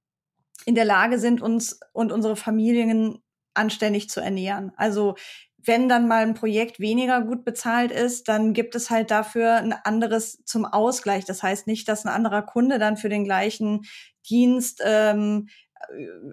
in 0.65 0.73
der 0.73 0.86
Lage 0.86 1.19
sind, 1.19 1.43
uns 1.43 1.79
und 1.93 2.12
unsere 2.12 2.36
Familien 2.36 3.21
anständig 3.53 4.09
zu 4.09 4.21
ernähren. 4.21 4.71
Also 4.75 5.15
wenn 5.63 5.87
dann 5.87 6.07
mal 6.07 6.23
ein 6.23 6.33
Projekt 6.33 6.79
weniger 6.79 7.21
gut 7.21 7.45
bezahlt 7.45 7.91
ist, 7.91 8.27
dann 8.27 8.53
gibt 8.53 8.75
es 8.75 8.89
halt 8.89 9.11
dafür 9.11 9.55
ein 9.55 9.73
anderes 9.73 10.43
zum 10.45 10.65
Ausgleich. 10.65 11.25
Das 11.25 11.43
heißt 11.43 11.67
nicht, 11.67 11.87
dass 11.87 12.05
ein 12.05 12.09
anderer 12.09 12.41
Kunde 12.41 12.79
dann 12.79 12.97
für 12.97 13.09
den 13.09 13.23
gleichen 13.23 13.81
Dienst 14.29 14.81
ähm, 14.83 15.49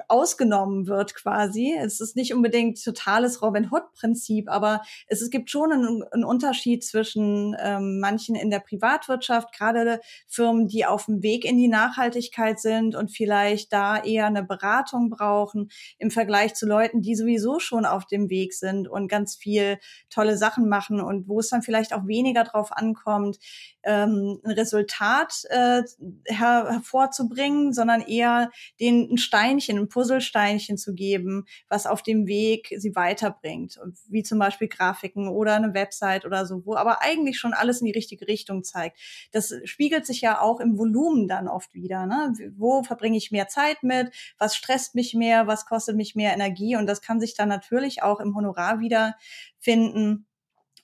ausgenommen 0.09 0.87
wird 0.87 1.15
quasi. 1.15 1.75
Es 1.79 2.01
ist 2.01 2.17
nicht 2.17 2.35
unbedingt 2.35 2.83
totales 2.83 3.43
Robin 3.43 3.71
Hood-Prinzip, 3.71 4.49
aber 4.49 4.83
es, 5.07 5.23
es 5.23 5.31
gibt 5.31 5.51
schon 5.51 5.73
einen, 5.73 6.03
einen 6.11 6.25
Unterschied 6.25 6.85
zwischen 6.85 7.57
ähm, 7.61 8.01
manchen 8.01 8.35
in 8.35 8.51
der 8.51 8.61
Privatwirtschaft, 8.61 9.53
gerade 9.57 10.01
Firmen, 10.27 10.69
die 10.69 10.87
auf 10.87 11.07
dem 11.07 11.23
Weg 11.23 11.45
in 11.45 11.59
die 11.59 11.69
Nachhaltigkeit 11.69 12.61
sind 12.61 12.95
und 12.95 13.11
vielleicht 13.11 13.73
da 13.73 14.03
eher 14.03 14.27
eine 14.27 14.45
Beratung 14.45 15.11
brauchen, 15.11 15.71
im 15.99 16.11
Vergleich 16.11 16.55
zu 16.55 16.67
Leuten, 16.67 17.03
die 17.03 17.15
sowieso 17.15 17.59
schon 17.59 17.85
auf 17.85 18.07
dem 18.07 18.31
Weg 18.31 18.55
sind 18.55 18.89
und 18.89 19.09
ganz 19.09 19.37
viel 19.37 19.79
tolle 20.11 20.37
Sachen 20.37 20.69
machen 20.69 21.01
und 21.01 21.29
wo 21.29 21.41
es 21.41 21.49
dann 21.49 21.63
vielleicht 21.63 21.93
auch 21.93 22.07
weniger 22.07 22.45
drauf 22.45 22.71
ankommt, 22.73 23.39
ähm, 23.89 24.39
ein 24.45 24.51
Resultat 24.51 25.45
äh, 25.49 25.83
her 26.27 26.69
hervorzubringen, 26.69 27.73
sondern 27.73 28.03
eher 28.03 28.51
den 28.81 29.09
ein 29.11 29.17
Steinchen, 29.17 29.79
ein 29.79 29.89
Puzzlesteinchen 29.89 30.77
zu 30.77 30.95
geben, 30.95 31.47
was 31.71 31.87
auf 31.87 32.03
dem 32.03 32.27
Weg 32.27 32.75
sie 32.77 32.95
weiterbringt, 32.95 33.81
wie 34.11 34.23
zum 34.23 34.39
Beispiel 34.39 34.69
Grafiken 34.69 35.29
oder 35.29 35.55
eine 35.55 35.73
Website 35.73 36.27
oder 36.27 36.45
so, 36.45 36.67
wo 36.67 36.75
aber 36.75 37.01
eigentlich 37.01 37.39
schon 37.39 37.55
alles 37.55 37.81
in 37.81 37.87
die 37.87 37.93
richtige 37.93 38.29
Richtung 38.29 38.63
zeigt. 38.63 38.99
Das 39.33 39.55
spiegelt 39.65 40.05
sich 40.05 40.21
ja 40.21 40.39
auch 40.43 40.61
im 40.61 40.77
Volumen 40.77 41.27
dann 41.27 41.49
oft 41.49 41.73
wieder. 41.73 42.05
Ne? 42.05 42.35
Wo 42.59 42.83
verbringe 42.83 43.17
ich 43.17 43.31
mehr 43.31 43.49
Zeit 43.49 43.83
mit? 43.83 44.15
Was 44.37 44.55
stresst 44.55 44.95
mich 44.97 45.15
mehr? 45.15 45.47
Was 45.47 45.65
kostet 45.65 45.97
mich 45.97 46.15
mehr 46.15 46.35
Energie? 46.35 46.77
Und 46.77 46.87
das 46.87 47.01
kann 47.01 47.21
sich 47.21 47.35
dann 47.35 47.49
natürlich 47.49 48.03
auch 48.03 48.21
im 48.21 48.37
Honorar 48.37 48.81
wiederfinden 48.81 50.27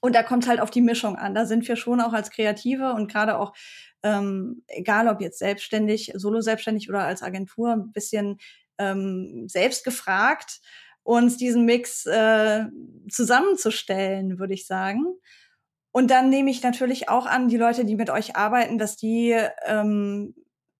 und 0.04 0.14
da 0.14 0.22
kommt 0.22 0.46
halt 0.46 0.60
auf 0.60 0.70
die 0.70 0.82
Mischung 0.82 1.16
an. 1.16 1.34
Da 1.34 1.46
sind 1.46 1.66
wir 1.66 1.76
schon 1.76 2.02
auch 2.02 2.12
als 2.12 2.30
Kreative 2.30 2.92
und 2.92 3.10
gerade 3.10 3.38
auch, 3.38 3.54
ähm, 4.02 4.62
egal 4.68 5.08
ob 5.08 5.22
jetzt 5.22 5.38
selbstständig, 5.38 6.12
solo 6.14 6.42
selbstständig 6.42 6.90
oder 6.90 7.04
als 7.04 7.22
Agentur, 7.22 7.72
ein 7.72 7.90
bisschen 7.90 8.36
ähm, 8.76 9.46
selbst 9.48 9.82
gefragt, 9.82 10.60
uns 11.04 11.38
diesen 11.38 11.64
Mix 11.64 12.04
äh, 12.04 12.66
zusammenzustellen, 13.08 14.38
würde 14.38 14.52
ich 14.52 14.66
sagen. 14.66 15.06
Und 15.90 16.10
dann 16.10 16.28
nehme 16.28 16.50
ich 16.50 16.62
natürlich 16.62 17.08
auch 17.08 17.24
an, 17.24 17.48
die 17.48 17.56
Leute, 17.56 17.86
die 17.86 17.96
mit 17.96 18.10
euch 18.10 18.36
arbeiten, 18.36 18.76
dass 18.76 18.96
die 18.96 19.34
ähm, 19.64 20.34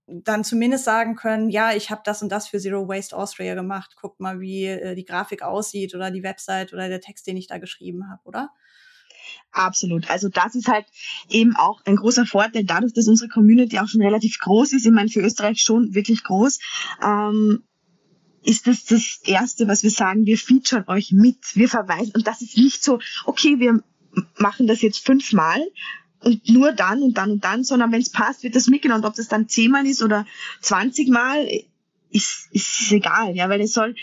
dann 0.07 0.45
zumindest 0.45 0.85
sagen 0.85 1.17
können, 1.17 1.49
ja, 1.49 1.73
ich 1.73 1.91
habe 1.91 2.03
das 2.05 2.21
und 2.21 2.29
das 2.31 2.47
für 2.47 2.59
Zero 2.61 2.89
Waste 2.89 3.17
Austria 3.17 3.55
gemacht. 3.55 3.97
Guckt 3.99 4.21
mal, 4.21 4.41
wie 4.41 4.67
äh, 4.67 4.95
die 4.95 5.07
Grafik 5.07 5.41
aussieht 5.41 5.95
oder 5.95 6.11
die 6.11 6.23
Website 6.23 6.75
oder 6.75 6.91
der 6.91 7.01
Text, 7.01 7.27
den 7.27 7.39
ich 7.39 7.47
da 7.47 7.57
geschrieben 7.57 8.11
habe, 8.11 8.21
oder? 8.25 8.51
Absolut. 9.53 10.11
Also 10.11 10.29
das 10.29 10.55
ist 10.55 10.69
halt 10.69 10.87
eben 11.29 11.55
auch 11.57 11.81
ein 11.85 11.97
großer 11.97 12.27
Vorteil, 12.27 12.65
dadurch, 12.65 12.93
dass 12.93 13.07
unsere 13.07 13.29
Community 13.29 13.79
auch 13.79 13.89
schon 13.89 14.03
relativ 14.03 14.39
groß 14.41 14.73
ist, 14.73 14.85
ich 14.85 14.93
meine 14.93 15.09
für 15.09 15.21
Österreich 15.21 15.61
schon 15.61 15.95
wirklich 15.95 16.25
groß, 16.25 16.59
ähm, 17.03 17.63
ist 18.43 18.67
das 18.67 18.85
das 18.85 19.21
Erste, 19.25 19.69
was 19.69 19.83
wir 19.83 19.91
sagen, 19.91 20.27
wir 20.27 20.37
featuren 20.37 20.85
euch 20.89 21.13
mit, 21.13 21.39
wir 21.55 21.69
verweisen. 21.69 22.13
Und 22.15 22.27
das 22.27 22.43
ist 22.43 22.57
nicht 22.57 22.85
so, 22.85 22.99
okay, 23.25 23.59
wir 23.59 23.83
machen 24.37 24.67
das 24.67 24.83
jetzt 24.83 25.05
fünfmal 25.05 25.61
und 26.21 26.49
nur 26.49 26.73
dann 26.73 27.03
und 27.03 27.17
dann 27.17 27.31
und 27.31 27.45
dann, 27.45 27.65
sondern 27.65 27.93
wenn 27.93 28.01
es 28.01 28.11
passt, 28.11 28.43
wird 28.43 28.57
das 28.57 28.67
mitgenommen. 28.67 29.05
Ob 29.05 29.15
das 29.15 29.29
dann 29.29 29.49
zehnmal 29.49 29.87
ist 29.87 30.03
oder 30.03 30.27
zwanzigmal, 30.61 31.49
ist, 32.11 32.49
ist 32.53 32.93
egal, 32.93 33.35
ja, 33.35 33.49
weil 33.49 33.61
es 33.61 33.73
soll, 33.73 33.95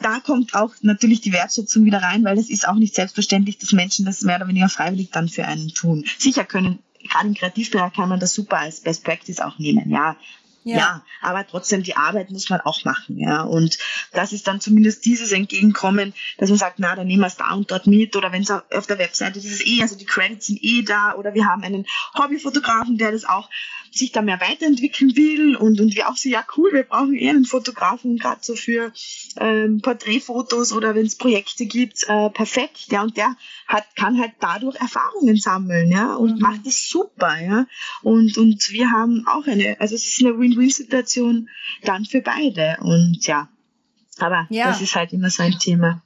da 0.00 0.20
kommt 0.20 0.54
auch 0.54 0.72
natürlich 0.82 1.20
die 1.20 1.32
Wertschätzung 1.32 1.84
wieder 1.84 2.02
rein, 2.02 2.24
weil 2.24 2.38
es 2.38 2.50
ist 2.50 2.66
auch 2.66 2.74
nicht 2.74 2.94
selbstverständlich, 2.94 3.58
dass 3.58 3.72
Menschen 3.72 4.04
das 4.04 4.22
mehr 4.22 4.36
oder 4.36 4.48
weniger 4.48 4.68
freiwillig 4.68 5.10
dann 5.10 5.28
für 5.28 5.46
einen 5.46 5.68
tun. 5.68 6.04
Sicher 6.18 6.44
können, 6.44 6.78
gerade 7.08 7.28
im 7.28 7.34
Kreativbereich 7.34 7.92
kann 7.92 8.08
man 8.08 8.20
das 8.20 8.34
super 8.34 8.58
als 8.58 8.80
Best 8.80 9.04
Practice 9.04 9.40
auch 9.40 9.58
nehmen, 9.58 9.90
ja. 9.90 10.16
Ja. 10.62 10.76
ja. 10.76 11.04
aber 11.22 11.46
trotzdem 11.46 11.82
die 11.82 11.96
Arbeit 11.96 12.30
muss 12.30 12.50
man 12.50 12.60
auch 12.60 12.84
machen, 12.84 13.18
ja. 13.18 13.42
Und 13.42 13.78
das 14.12 14.32
ist 14.32 14.46
dann 14.46 14.60
zumindest 14.60 15.04
dieses 15.04 15.32
Entgegenkommen, 15.32 16.12
dass 16.38 16.50
man 16.50 16.58
sagt, 16.58 16.78
na, 16.78 16.94
dann 16.94 17.06
nehmen 17.06 17.22
wir 17.22 17.28
es 17.28 17.36
da 17.36 17.52
und 17.52 17.70
dort 17.70 17.86
mit 17.86 18.14
oder 18.16 18.30
wenn 18.32 18.42
es 18.42 18.50
auf 18.50 18.86
der 18.86 18.98
Webseite 18.98 19.38
ist 19.38 19.50
es 19.50 19.64
eh, 19.64 19.82
also 19.82 19.96
die 19.96 20.04
Credits 20.04 20.46
sind 20.46 20.62
eh 20.62 20.82
da 20.82 21.14
oder 21.14 21.34
wir 21.34 21.46
haben 21.46 21.62
einen 21.62 21.86
Hobbyfotografen, 22.14 22.98
der 22.98 23.12
das 23.12 23.24
auch 23.24 23.48
sich 23.92 24.12
da 24.12 24.22
mehr 24.22 24.40
weiterentwickeln 24.40 25.16
will 25.16 25.56
und, 25.56 25.80
und 25.80 25.94
wir 25.96 26.08
auch 26.08 26.16
so, 26.16 26.28
ja 26.28 26.44
cool, 26.56 26.72
wir 26.72 26.84
brauchen 26.84 27.14
eher 27.14 27.30
einen 27.30 27.44
Fotografen, 27.44 28.18
gerade 28.18 28.40
so 28.42 28.54
für 28.54 28.92
ähm, 29.36 29.80
Porträtfotos 29.80 30.72
oder 30.72 30.94
wenn 30.94 31.06
es 31.06 31.16
Projekte 31.16 31.66
gibt, 31.66 32.04
äh, 32.08 32.30
perfekt, 32.30 32.86
ja, 32.90 33.02
und 33.02 33.16
der 33.16 33.36
hat, 33.66 33.84
kann 33.96 34.20
halt 34.20 34.32
dadurch 34.40 34.76
Erfahrungen 34.76 35.36
sammeln, 35.36 35.90
ja, 35.90 36.14
und 36.14 36.36
mhm. 36.36 36.40
macht 36.40 36.66
es 36.66 36.88
super, 36.88 37.40
ja, 37.40 37.66
und, 38.02 38.38
und 38.38 38.70
wir 38.70 38.90
haben 38.90 39.26
auch 39.26 39.46
eine, 39.46 39.80
also 39.80 39.94
es 39.94 40.06
ist 40.06 40.20
eine 40.20 40.38
Win-Win-Situation 40.50 41.48
dann 41.82 42.04
für 42.04 42.20
beide 42.20 42.76
und 42.80 43.26
ja, 43.26 43.48
aber 44.18 44.46
ja. 44.50 44.66
das 44.66 44.80
ist 44.80 44.94
halt 44.94 45.12
immer 45.12 45.30
so 45.30 45.42
ein 45.42 45.58
Thema. 45.58 46.02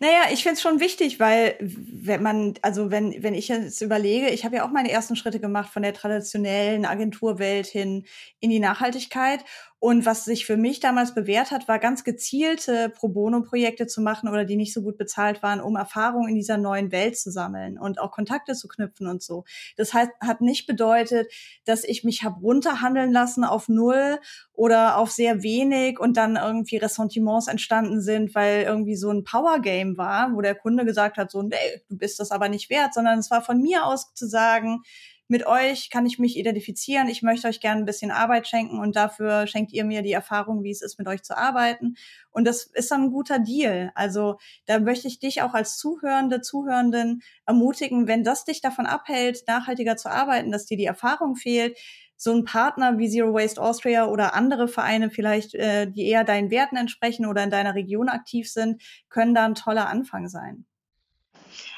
Naja, 0.00 0.22
ich 0.32 0.42
finde 0.42 0.54
es 0.54 0.62
schon 0.62 0.80
wichtig, 0.80 1.20
weil 1.20 1.56
wenn 1.60 2.22
man, 2.22 2.54
also 2.62 2.90
wenn, 2.90 3.22
wenn 3.22 3.34
ich 3.34 3.48
jetzt 3.48 3.80
überlege, 3.80 4.28
ich 4.28 4.44
habe 4.44 4.56
ja 4.56 4.64
auch 4.64 4.70
meine 4.70 4.90
ersten 4.90 5.16
Schritte 5.16 5.40
gemacht 5.40 5.72
von 5.72 5.82
der 5.82 5.94
traditionellen 5.94 6.84
Agenturwelt 6.84 7.66
hin 7.66 8.04
in 8.40 8.50
die 8.50 8.60
Nachhaltigkeit 8.60 9.44
und 9.80 10.06
was 10.06 10.24
sich 10.24 10.44
für 10.44 10.56
mich 10.56 10.80
damals 10.80 11.14
bewährt 11.14 11.52
hat, 11.52 11.68
war 11.68 11.78
ganz 11.78 12.02
gezielte 12.02 12.90
Pro 12.90 13.08
Bono-Projekte 13.08 13.86
zu 13.86 14.00
machen 14.00 14.28
oder 14.28 14.44
die 14.44 14.56
nicht 14.56 14.72
so 14.74 14.82
gut 14.82 14.98
bezahlt 14.98 15.40
waren, 15.42 15.60
um 15.60 15.76
Erfahrungen 15.76 16.28
in 16.28 16.34
dieser 16.34 16.58
neuen 16.58 16.90
Welt 16.90 17.16
zu 17.16 17.30
sammeln 17.30 17.78
und 17.78 18.00
auch 18.00 18.10
Kontakte 18.10 18.54
zu 18.54 18.66
knüpfen 18.66 19.06
und 19.06 19.22
so. 19.22 19.44
Das 19.76 19.94
heißt, 19.94 20.10
hat 20.20 20.40
nicht 20.40 20.66
bedeutet, 20.66 21.32
dass 21.64 21.84
ich 21.84 22.02
mich 22.02 22.24
habe 22.24 22.40
runterhandeln 22.40 23.12
lassen 23.12 23.44
auf 23.44 23.68
null 23.68 24.18
oder 24.52 24.96
auf 24.96 25.12
sehr 25.12 25.44
wenig 25.44 26.00
und 26.00 26.16
dann 26.16 26.34
irgendwie 26.34 26.78
Ressentiments 26.78 27.46
entstanden 27.46 28.00
sind, 28.00 28.34
weil 28.34 28.62
irgendwie 28.62 28.96
so 28.96 29.10
ein 29.10 29.22
Power-Game 29.22 29.96
war, 29.96 30.34
wo 30.34 30.40
der 30.40 30.56
Kunde 30.56 30.84
gesagt 30.84 31.18
hat, 31.18 31.30
so, 31.30 31.42
nee, 31.42 31.56
du 31.88 31.96
bist 31.96 32.18
das 32.18 32.32
aber 32.32 32.48
nicht 32.48 32.68
wert, 32.68 32.94
sondern 32.94 33.20
es 33.20 33.30
war 33.30 33.42
von 33.42 33.60
mir 33.62 33.86
aus 33.86 34.12
zu 34.14 34.26
sagen, 34.26 34.82
mit 35.28 35.46
euch 35.46 35.90
kann 35.90 36.06
ich 36.06 36.18
mich 36.18 36.36
identifizieren, 36.36 37.08
ich 37.08 37.22
möchte 37.22 37.48
euch 37.48 37.60
gerne 37.60 37.82
ein 37.82 37.84
bisschen 37.84 38.10
Arbeit 38.10 38.48
schenken 38.48 38.80
und 38.80 38.96
dafür 38.96 39.46
schenkt 39.46 39.72
ihr 39.72 39.84
mir 39.84 40.02
die 40.02 40.12
Erfahrung, 40.12 40.64
wie 40.64 40.70
es 40.70 40.80
ist, 40.80 40.98
mit 40.98 41.06
euch 41.06 41.22
zu 41.22 41.36
arbeiten. 41.36 41.96
Und 42.30 42.46
das 42.46 42.64
ist 42.64 42.90
dann 42.90 43.04
ein 43.04 43.10
guter 43.10 43.38
Deal. 43.38 43.92
Also 43.94 44.38
da 44.64 44.80
möchte 44.80 45.06
ich 45.06 45.18
dich 45.18 45.42
auch 45.42 45.52
als 45.52 45.76
Zuhörende, 45.76 46.40
Zuhörenden 46.40 47.22
ermutigen, 47.46 48.06
wenn 48.06 48.24
das 48.24 48.46
dich 48.46 48.62
davon 48.62 48.86
abhält, 48.86 49.44
nachhaltiger 49.46 49.96
zu 49.96 50.10
arbeiten, 50.10 50.50
dass 50.50 50.64
dir 50.64 50.78
die 50.78 50.86
Erfahrung 50.86 51.36
fehlt, 51.36 51.76
so 52.16 52.34
ein 52.34 52.44
Partner 52.44 52.98
wie 52.98 53.08
Zero 53.08 53.32
Waste 53.32 53.62
Austria 53.62 54.06
oder 54.06 54.34
andere 54.34 54.66
Vereine 54.66 55.10
vielleicht, 55.10 55.54
äh, 55.54 55.90
die 55.90 56.06
eher 56.06 56.24
deinen 56.24 56.50
Werten 56.50 56.76
entsprechen 56.76 57.26
oder 57.26 57.44
in 57.44 57.50
deiner 57.50 57.74
Region 57.74 58.08
aktiv 58.08 58.50
sind, 58.50 58.82
können 59.08 59.34
da 59.34 59.44
ein 59.44 59.54
toller 59.54 59.88
Anfang 59.88 60.28
sein. 60.28 60.64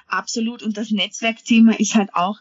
Absolut. 0.07 0.63
Und 0.63 0.77
das 0.77 0.91
Netzwerkthema 0.91 1.73
ist 1.73 1.95
halt 1.95 2.15
auch 2.15 2.41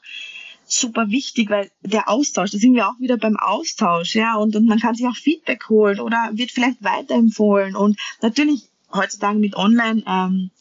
super 0.72 1.10
wichtig, 1.10 1.50
weil 1.50 1.72
der 1.82 2.10
Austausch, 2.10 2.52
da 2.52 2.58
sind 2.58 2.76
wir 2.76 2.88
auch 2.88 3.00
wieder 3.00 3.18
beim 3.18 3.38
Austausch, 3.38 4.16
ja, 4.16 4.36
und, 4.36 4.56
und 4.56 4.66
man 4.66 4.80
kann 4.80 4.96
sich 4.96 5.08
auch 5.08 5.16
Feedback 5.16 5.70
holen 5.70 6.00
oder 6.00 6.30
wird 6.34 6.52
vielleicht 6.52 6.84
weiterempfohlen. 6.84 7.76
Und 7.76 8.00
natürlich 8.22 8.70
heutzutage 8.94 9.40
mit 9.40 9.56
Online 9.56 10.04
ähm, 10.08 10.52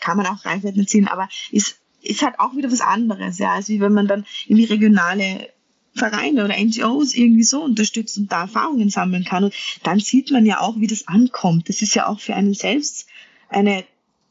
kann 0.00 0.16
man 0.16 0.26
auch 0.26 0.44
Reichweiten 0.44 0.80
erzielen, 0.80 1.08
aber 1.08 1.28
ist, 1.50 1.80
ist 2.02 2.22
halt 2.22 2.38
auch 2.38 2.54
wieder 2.54 2.70
was 2.70 2.80
anderes, 2.80 3.38
ja, 3.38 3.54
als 3.54 3.68
wie 3.68 3.80
wenn 3.80 3.92
man 3.92 4.06
dann 4.06 4.24
in 4.46 4.56
die 4.56 4.64
regionale 4.64 5.48
Vereine 5.94 6.44
oder 6.44 6.56
NGOs 6.56 7.14
irgendwie 7.14 7.44
so 7.44 7.62
unterstützt 7.62 8.18
und 8.18 8.30
da 8.30 8.42
Erfahrungen 8.42 8.88
sammeln 8.88 9.24
kann. 9.24 9.44
Und 9.44 9.54
dann 9.82 9.98
sieht 9.98 10.30
man 10.30 10.46
ja 10.46 10.60
auch, 10.60 10.76
wie 10.76 10.86
das 10.86 11.08
ankommt. 11.08 11.68
Das 11.68 11.82
ist 11.82 11.94
ja 11.94 12.06
auch 12.06 12.20
für 12.20 12.34
einen 12.34 12.54
selbst 12.54 13.06
eine 13.48 13.84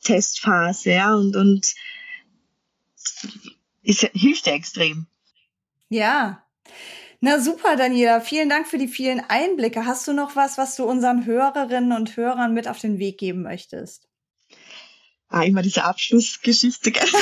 Testphase, 0.04 0.92
ja, 0.92 1.14
und, 1.16 1.36
und 1.36 1.76
ist, 3.84 4.02
hilft 4.14 4.48
ja 4.48 4.54
extrem. 4.54 5.08
Ja. 5.90 6.44
Na 7.20 7.40
super, 7.40 7.76
Daniela. 7.76 8.22
Vielen 8.22 8.50
Dank 8.50 8.68
für 8.68 8.78
die 8.78 8.88
vielen 8.88 9.22
Einblicke. 9.22 9.86
Hast 9.86 10.08
du 10.08 10.14
noch 10.14 10.36
was, 10.36 10.58
was 10.58 10.76
du 10.76 10.86
unseren 10.86 11.26
Hörerinnen 11.26 11.94
und 11.94 12.16
Hörern 12.16 12.54
mit 12.54 12.68
auf 12.68 12.80
den 12.80 13.00
Weg 13.00 13.18
geben 13.18 13.42
möchtest? 13.42 14.08
Ah, 15.30 15.44
immer 15.44 15.62
diese 15.62 15.84
Abschlussgeschichte. 15.84 16.94
Zuerst 16.94 17.10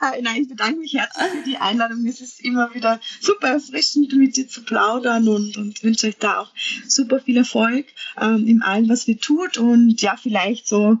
ah, 0.00 0.12
nein, 0.20 0.42
ich 0.42 0.48
bedanke 0.48 0.80
mich 0.80 0.94
herzlich 0.94 1.30
für 1.30 1.48
die 1.48 1.58
Einladung. 1.58 2.04
Es 2.06 2.20
ist 2.20 2.40
immer 2.40 2.74
wieder 2.74 3.00
super 3.20 3.48
erfrischend, 3.48 4.12
mit 4.14 4.36
dir 4.36 4.48
zu 4.48 4.62
plaudern 4.62 5.28
und, 5.28 5.56
und 5.56 5.84
wünsche 5.84 6.08
euch 6.08 6.16
da 6.16 6.40
auch 6.40 6.52
super 6.86 7.20
viel 7.20 7.36
Erfolg 7.36 7.86
ähm, 8.20 8.48
in 8.48 8.62
allem, 8.62 8.88
was 8.88 9.06
ihr 9.06 9.18
tut. 9.18 9.58
Und 9.58 10.02
ja, 10.02 10.16
vielleicht 10.16 10.66
so, 10.66 10.98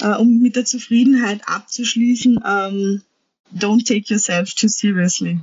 äh, 0.00 0.16
um 0.16 0.38
mit 0.38 0.56
der 0.56 0.64
Zufriedenheit 0.64 1.46
abzuschließen, 1.46 2.40
ähm, 2.44 3.02
don't 3.56 3.86
take 3.86 4.10
yourself 4.10 4.54
too 4.54 4.68
seriously. 4.68 5.38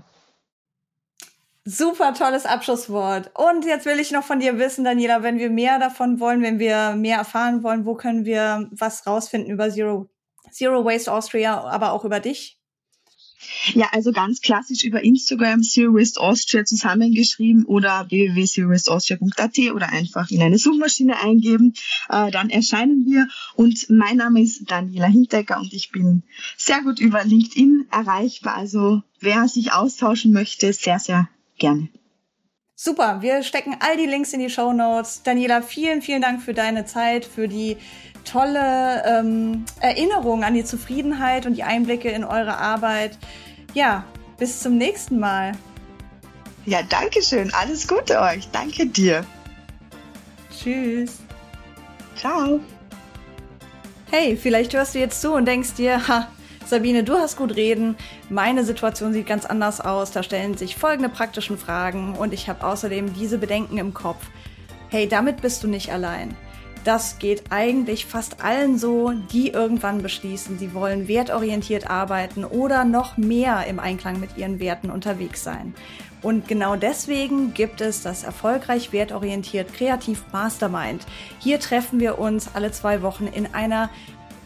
Super 1.64 2.14
tolles 2.14 2.46
Abschlusswort. 2.46 3.32
Und 3.36 3.66
jetzt 3.66 3.86
will 3.86 4.00
ich 4.00 4.12
noch 4.12 4.24
von 4.24 4.40
dir 4.40 4.58
wissen, 4.58 4.84
Daniela, 4.84 5.22
wenn 5.22 5.38
wir 5.38 5.50
mehr 5.52 5.78
davon 5.78 6.20
wollen, 6.20 6.42
wenn 6.42 6.58
wir 6.58 6.96
mehr 6.96 7.18
erfahren 7.18 7.62
wollen, 7.62 7.86
wo 7.86 7.94
können 7.94 8.26
wir 8.26 8.68
was 8.72 9.06
rausfinden 9.06 9.52
über 9.52 9.70
Zero, 9.70 10.10
Zero 10.52 10.84
Waste 10.84 11.12
Austria, 11.12 11.62
aber 11.62 11.92
auch 11.92 12.04
über 12.04 12.20
dich? 12.20 12.61
Ja, 13.74 13.90
also 13.92 14.12
ganz 14.12 14.42
klassisch 14.42 14.84
über 14.84 15.04
Instagram 15.04 15.62
Waste 15.62 16.20
Austria 16.20 16.66
zusammengeschrieben 16.66 17.66
oder 17.66 18.08
www.zerowasteaustria.at 18.10 19.58
oder 19.74 19.90
einfach 19.90 20.30
in 20.30 20.42
eine 20.42 20.58
Suchmaschine 20.58 21.20
eingeben. 21.20 21.74
Äh, 22.10 22.32
dann 22.32 22.50
erscheinen 22.50 23.06
wir 23.06 23.28
und 23.56 23.90
mein 23.90 24.18
Name 24.18 24.42
ist 24.42 24.70
Daniela 24.70 25.08
Hintecker 25.08 25.60
und 25.60 25.74
ich 25.74 25.92
bin 25.92 26.24
sehr 26.58 26.82
gut 26.82 27.00
über 27.00 27.24
LinkedIn 27.24 27.88
erreichbar. 27.92 28.56
Also 28.56 29.04
wer 29.20 29.48
sich 29.48 29.74
austauschen 29.74 30.32
möchte, 30.32 30.74
sehr, 30.74 31.00
sehr 31.00 31.30
Gerne. 31.62 31.90
Super, 32.84 33.22
wir 33.22 33.44
stecken 33.44 33.76
all 33.80 33.96
die 33.96 34.08
Links 34.08 34.34
in 34.34 34.40
die 34.40 34.50
Show 34.50 34.74
Notes. 34.74 35.22
Daniela, 35.22 35.62
vielen, 35.62 36.02
vielen 36.02 36.24
Dank 36.24 36.42
für 36.42 36.56
deine 36.56 36.84
Zeit, 36.84 37.26
für 37.26 37.48
die 37.48 37.78
tolle 38.26 39.04
ähm, 39.06 39.66
Erinnerung 39.80 40.44
an 40.44 40.56
die 40.56 40.66
Zufriedenheit 40.66 41.46
und 41.46 41.54
die 41.54 41.62
Einblicke 41.62 42.10
in 42.10 42.24
eure 42.24 42.58
Arbeit. 42.58 43.20
Ja, 43.76 44.04
bis 44.40 44.62
zum 44.62 44.80
nächsten 44.80 45.20
Mal. 45.20 45.52
Ja, 46.66 46.82
danke 46.82 47.22
schön. 47.22 47.54
Alles 47.54 47.88
Gute 47.88 48.20
euch. 48.20 48.50
Danke 48.52 48.88
dir. 48.88 49.28
Tschüss. 50.50 51.20
Ciao. 52.16 52.62
Hey, 54.10 54.36
vielleicht 54.36 54.74
hörst 54.74 54.96
du 54.96 55.00
jetzt 55.00 55.22
zu 55.22 55.34
und 55.34 55.46
denkst 55.46 55.76
dir, 55.76 56.08
ha, 56.08 56.30
Sabine, 56.72 57.04
du 57.04 57.18
hast 57.18 57.36
gut 57.36 57.58
reden. 57.58 57.98
Meine 58.30 58.64
Situation 58.64 59.12
sieht 59.12 59.28
ganz 59.28 59.46
anders 59.46 59.82
aus. 59.82 60.12
Da 60.12 60.24
stellen 60.24 60.56
sich 60.56 60.78
folgende 60.78 61.10
praktischen 61.10 61.58
Fragen 61.58 62.16
und 62.16 62.34
ich 62.34 62.48
habe 62.48 62.66
außerdem 62.66 63.14
diese 63.14 63.38
Bedenken 63.38 63.78
im 63.78 63.94
Kopf. 63.94 64.26
Hey, 64.88 65.06
damit 65.06 65.42
bist 65.42 65.62
du 65.64 65.68
nicht 65.68 65.92
allein. 65.92 66.34
Das 66.86 67.20
geht 67.20 67.52
eigentlich 67.52 68.06
fast 68.06 68.42
allen 68.42 68.78
so, 68.78 69.12
die 69.34 69.50
irgendwann 69.50 70.02
beschließen, 70.02 70.60
sie 70.60 70.74
wollen 70.74 71.10
wertorientiert 71.10 71.90
arbeiten 71.90 72.46
oder 72.46 72.86
noch 72.86 73.18
mehr 73.18 73.68
im 73.68 73.78
Einklang 73.78 74.22
mit 74.22 74.38
ihren 74.38 74.62
Werten 74.62 74.92
unterwegs 74.92 75.44
sein. 75.44 75.76
Und 76.22 76.48
genau 76.48 76.78
deswegen 76.78 77.54
gibt 77.54 77.82
es 77.82 78.02
das 78.02 78.24
erfolgreich 78.24 78.94
wertorientiert 78.94 79.74
Kreativ 79.74 80.24
Mastermind. 80.32 81.06
Hier 81.40 81.60
treffen 81.60 82.00
wir 82.00 82.18
uns 82.18 82.56
alle 82.56 82.72
zwei 82.72 83.02
Wochen 83.02 83.28
in 83.28 83.54
einer 83.54 83.90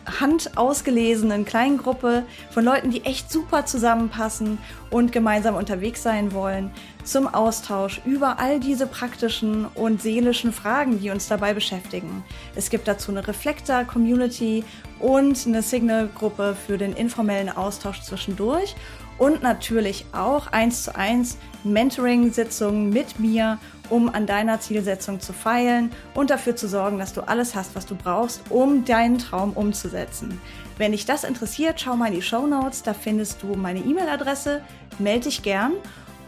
handausgelesenen 0.06 1.46
kleinen 1.46 1.78
Gruppe 1.78 2.24
von 2.52 2.64
Leuten, 2.64 2.92
die 2.92 3.04
echt 3.04 3.32
super 3.32 3.66
zusammenpassen 3.66 4.58
und 4.90 5.12
gemeinsam 5.12 5.56
unterwegs 5.56 6.04
sein 6.04 6.34
wollen, 6.34 6.72
zum 7.06 7.28
Austausch 7.34 8.02
über 8.06 8.40
all 8.40 8.60
diese 8.60 8.88
praktischen 8.88 9.66
und 9.66 10.02
seelischen 10.02 10.52
Fragen, 10.52 11.00
die 11.00 11.12
uns 11.12 11.28
dabei 11.28 11.54
beschäftigen. 11.54 12.24
Es 12.56 12.70
gibt 12.70 12.88
dazu 12.88 13.12
eine 13.12 13.26
Reflektor-Community 13.26 14.64
und 15.00 15.46
eine 15.48 15.62
Signal-Gruppe 15.62 16.58
für 16.66 16.78
den 16.78 16.94
informellen 16.94 17.50
Austausch 17.50 18.02
zwischendurch 18.02 18.76
und 19.18 19.44
natürlich 19.44 20.06
auch 20.12 20.48
eins 20.48 20.84
zu 20.84 20.96
eins 20.96 21.38
Mentoring-Sitzungen 21.64 22.90
mit 22.90 23.20
mir 23.20 23.60
um 23.90 24.10
an 24.10 24.26
deiner 24.26 24.60
Zielsetzung 24.60 25.20
zu 25.20 25.34
feilen 25.34 25.92
und 26.14 26.30
dafür 26.30 26.56
zu 26.56 26.68
sorgen, 26.68 26.98
dass 26.98 27.14
du 27.14 27.22
alles 27.22 27.56
hast, 27.56 27.76
was 27.76 27.86
du 27.86 27.96
brauchst, 27.96 28.42
um 28.50 28.86
deinen 28.86 29.20
Traum 29.20 29.54
umzusetzen. 29.54 30.42
Wenn 30.78 30.92
dich 30.92 31.06
das 31.06 31.24
interessiert, 31.24 31.80
schau 31.80 31.96
mal 31.96 32.08
in 32.08 32.16
die 32.16 32.22
Show 32.22 32.48
Notes, 32.48 32.84
da 32.84 32.94
findest 32.94 33.44
du 33.44 33.56
meine 33.56 33.80
E-Mail-Adresse, 33.80 34.62
melde 35.00 35.26
dich 35.26 35.44
gern 35.44 35.74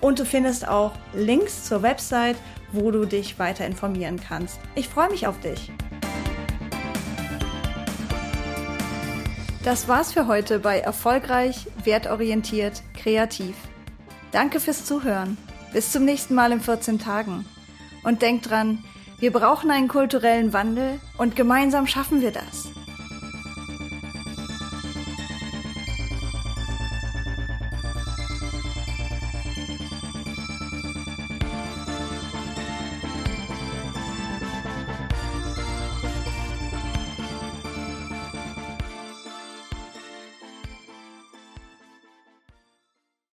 und 0.01 0.19
du 0.19 0.25
findest 0.25 0.67
auch 0.67 0.93
Links 1.13 1.65
zur 1.65 1.81
Website, 1.81 2.38
wo 2.71 2.91
du 2.91 3.05
dich 3.05 3.39
weiter 3.39 3.65
informieren 3.65 4.19
kannst. 4.19 4.60
Ich 4.75 4.88
freue 4.88 5.10
mich 5.10 5.27
auf 5.27 5.39
dich. 5.39 5.71
Das 9.63 9.88
war's 9.88 10.13
für 10.13 10.27
heute 10.27 10.60
bei 10.60 10.79
Erfolgreich, 10.79 11.67
wertorientiert, 11.83 12.83
kreativ. 12.93 13.55
Danke 14.31 14.60
fürs 14.60 14.86
Zuhören. 14.86 15.38
Bis 15.73 15.91
zum 15.91 16.05
nächsten 16.05 16.36
Mal 16.36 16.53
in 16.53 16.62
14 16.62 16.99
Tagen. 16.99 17.45
Und 18.03 18.21
denkt 18.21 18.49
dran, 18.49 18.83
wir 19.19 19.33
brauchen 19.33 19.69
einen 19.69 19.89
kulturellen 19.89 20.53
Wandel 20.53 20.99
und 21.17 21.36
gemeinsam 21.36 21.88
schaffen 21.88 22.21
wir 22.21 22.31
das. 22.31 22.69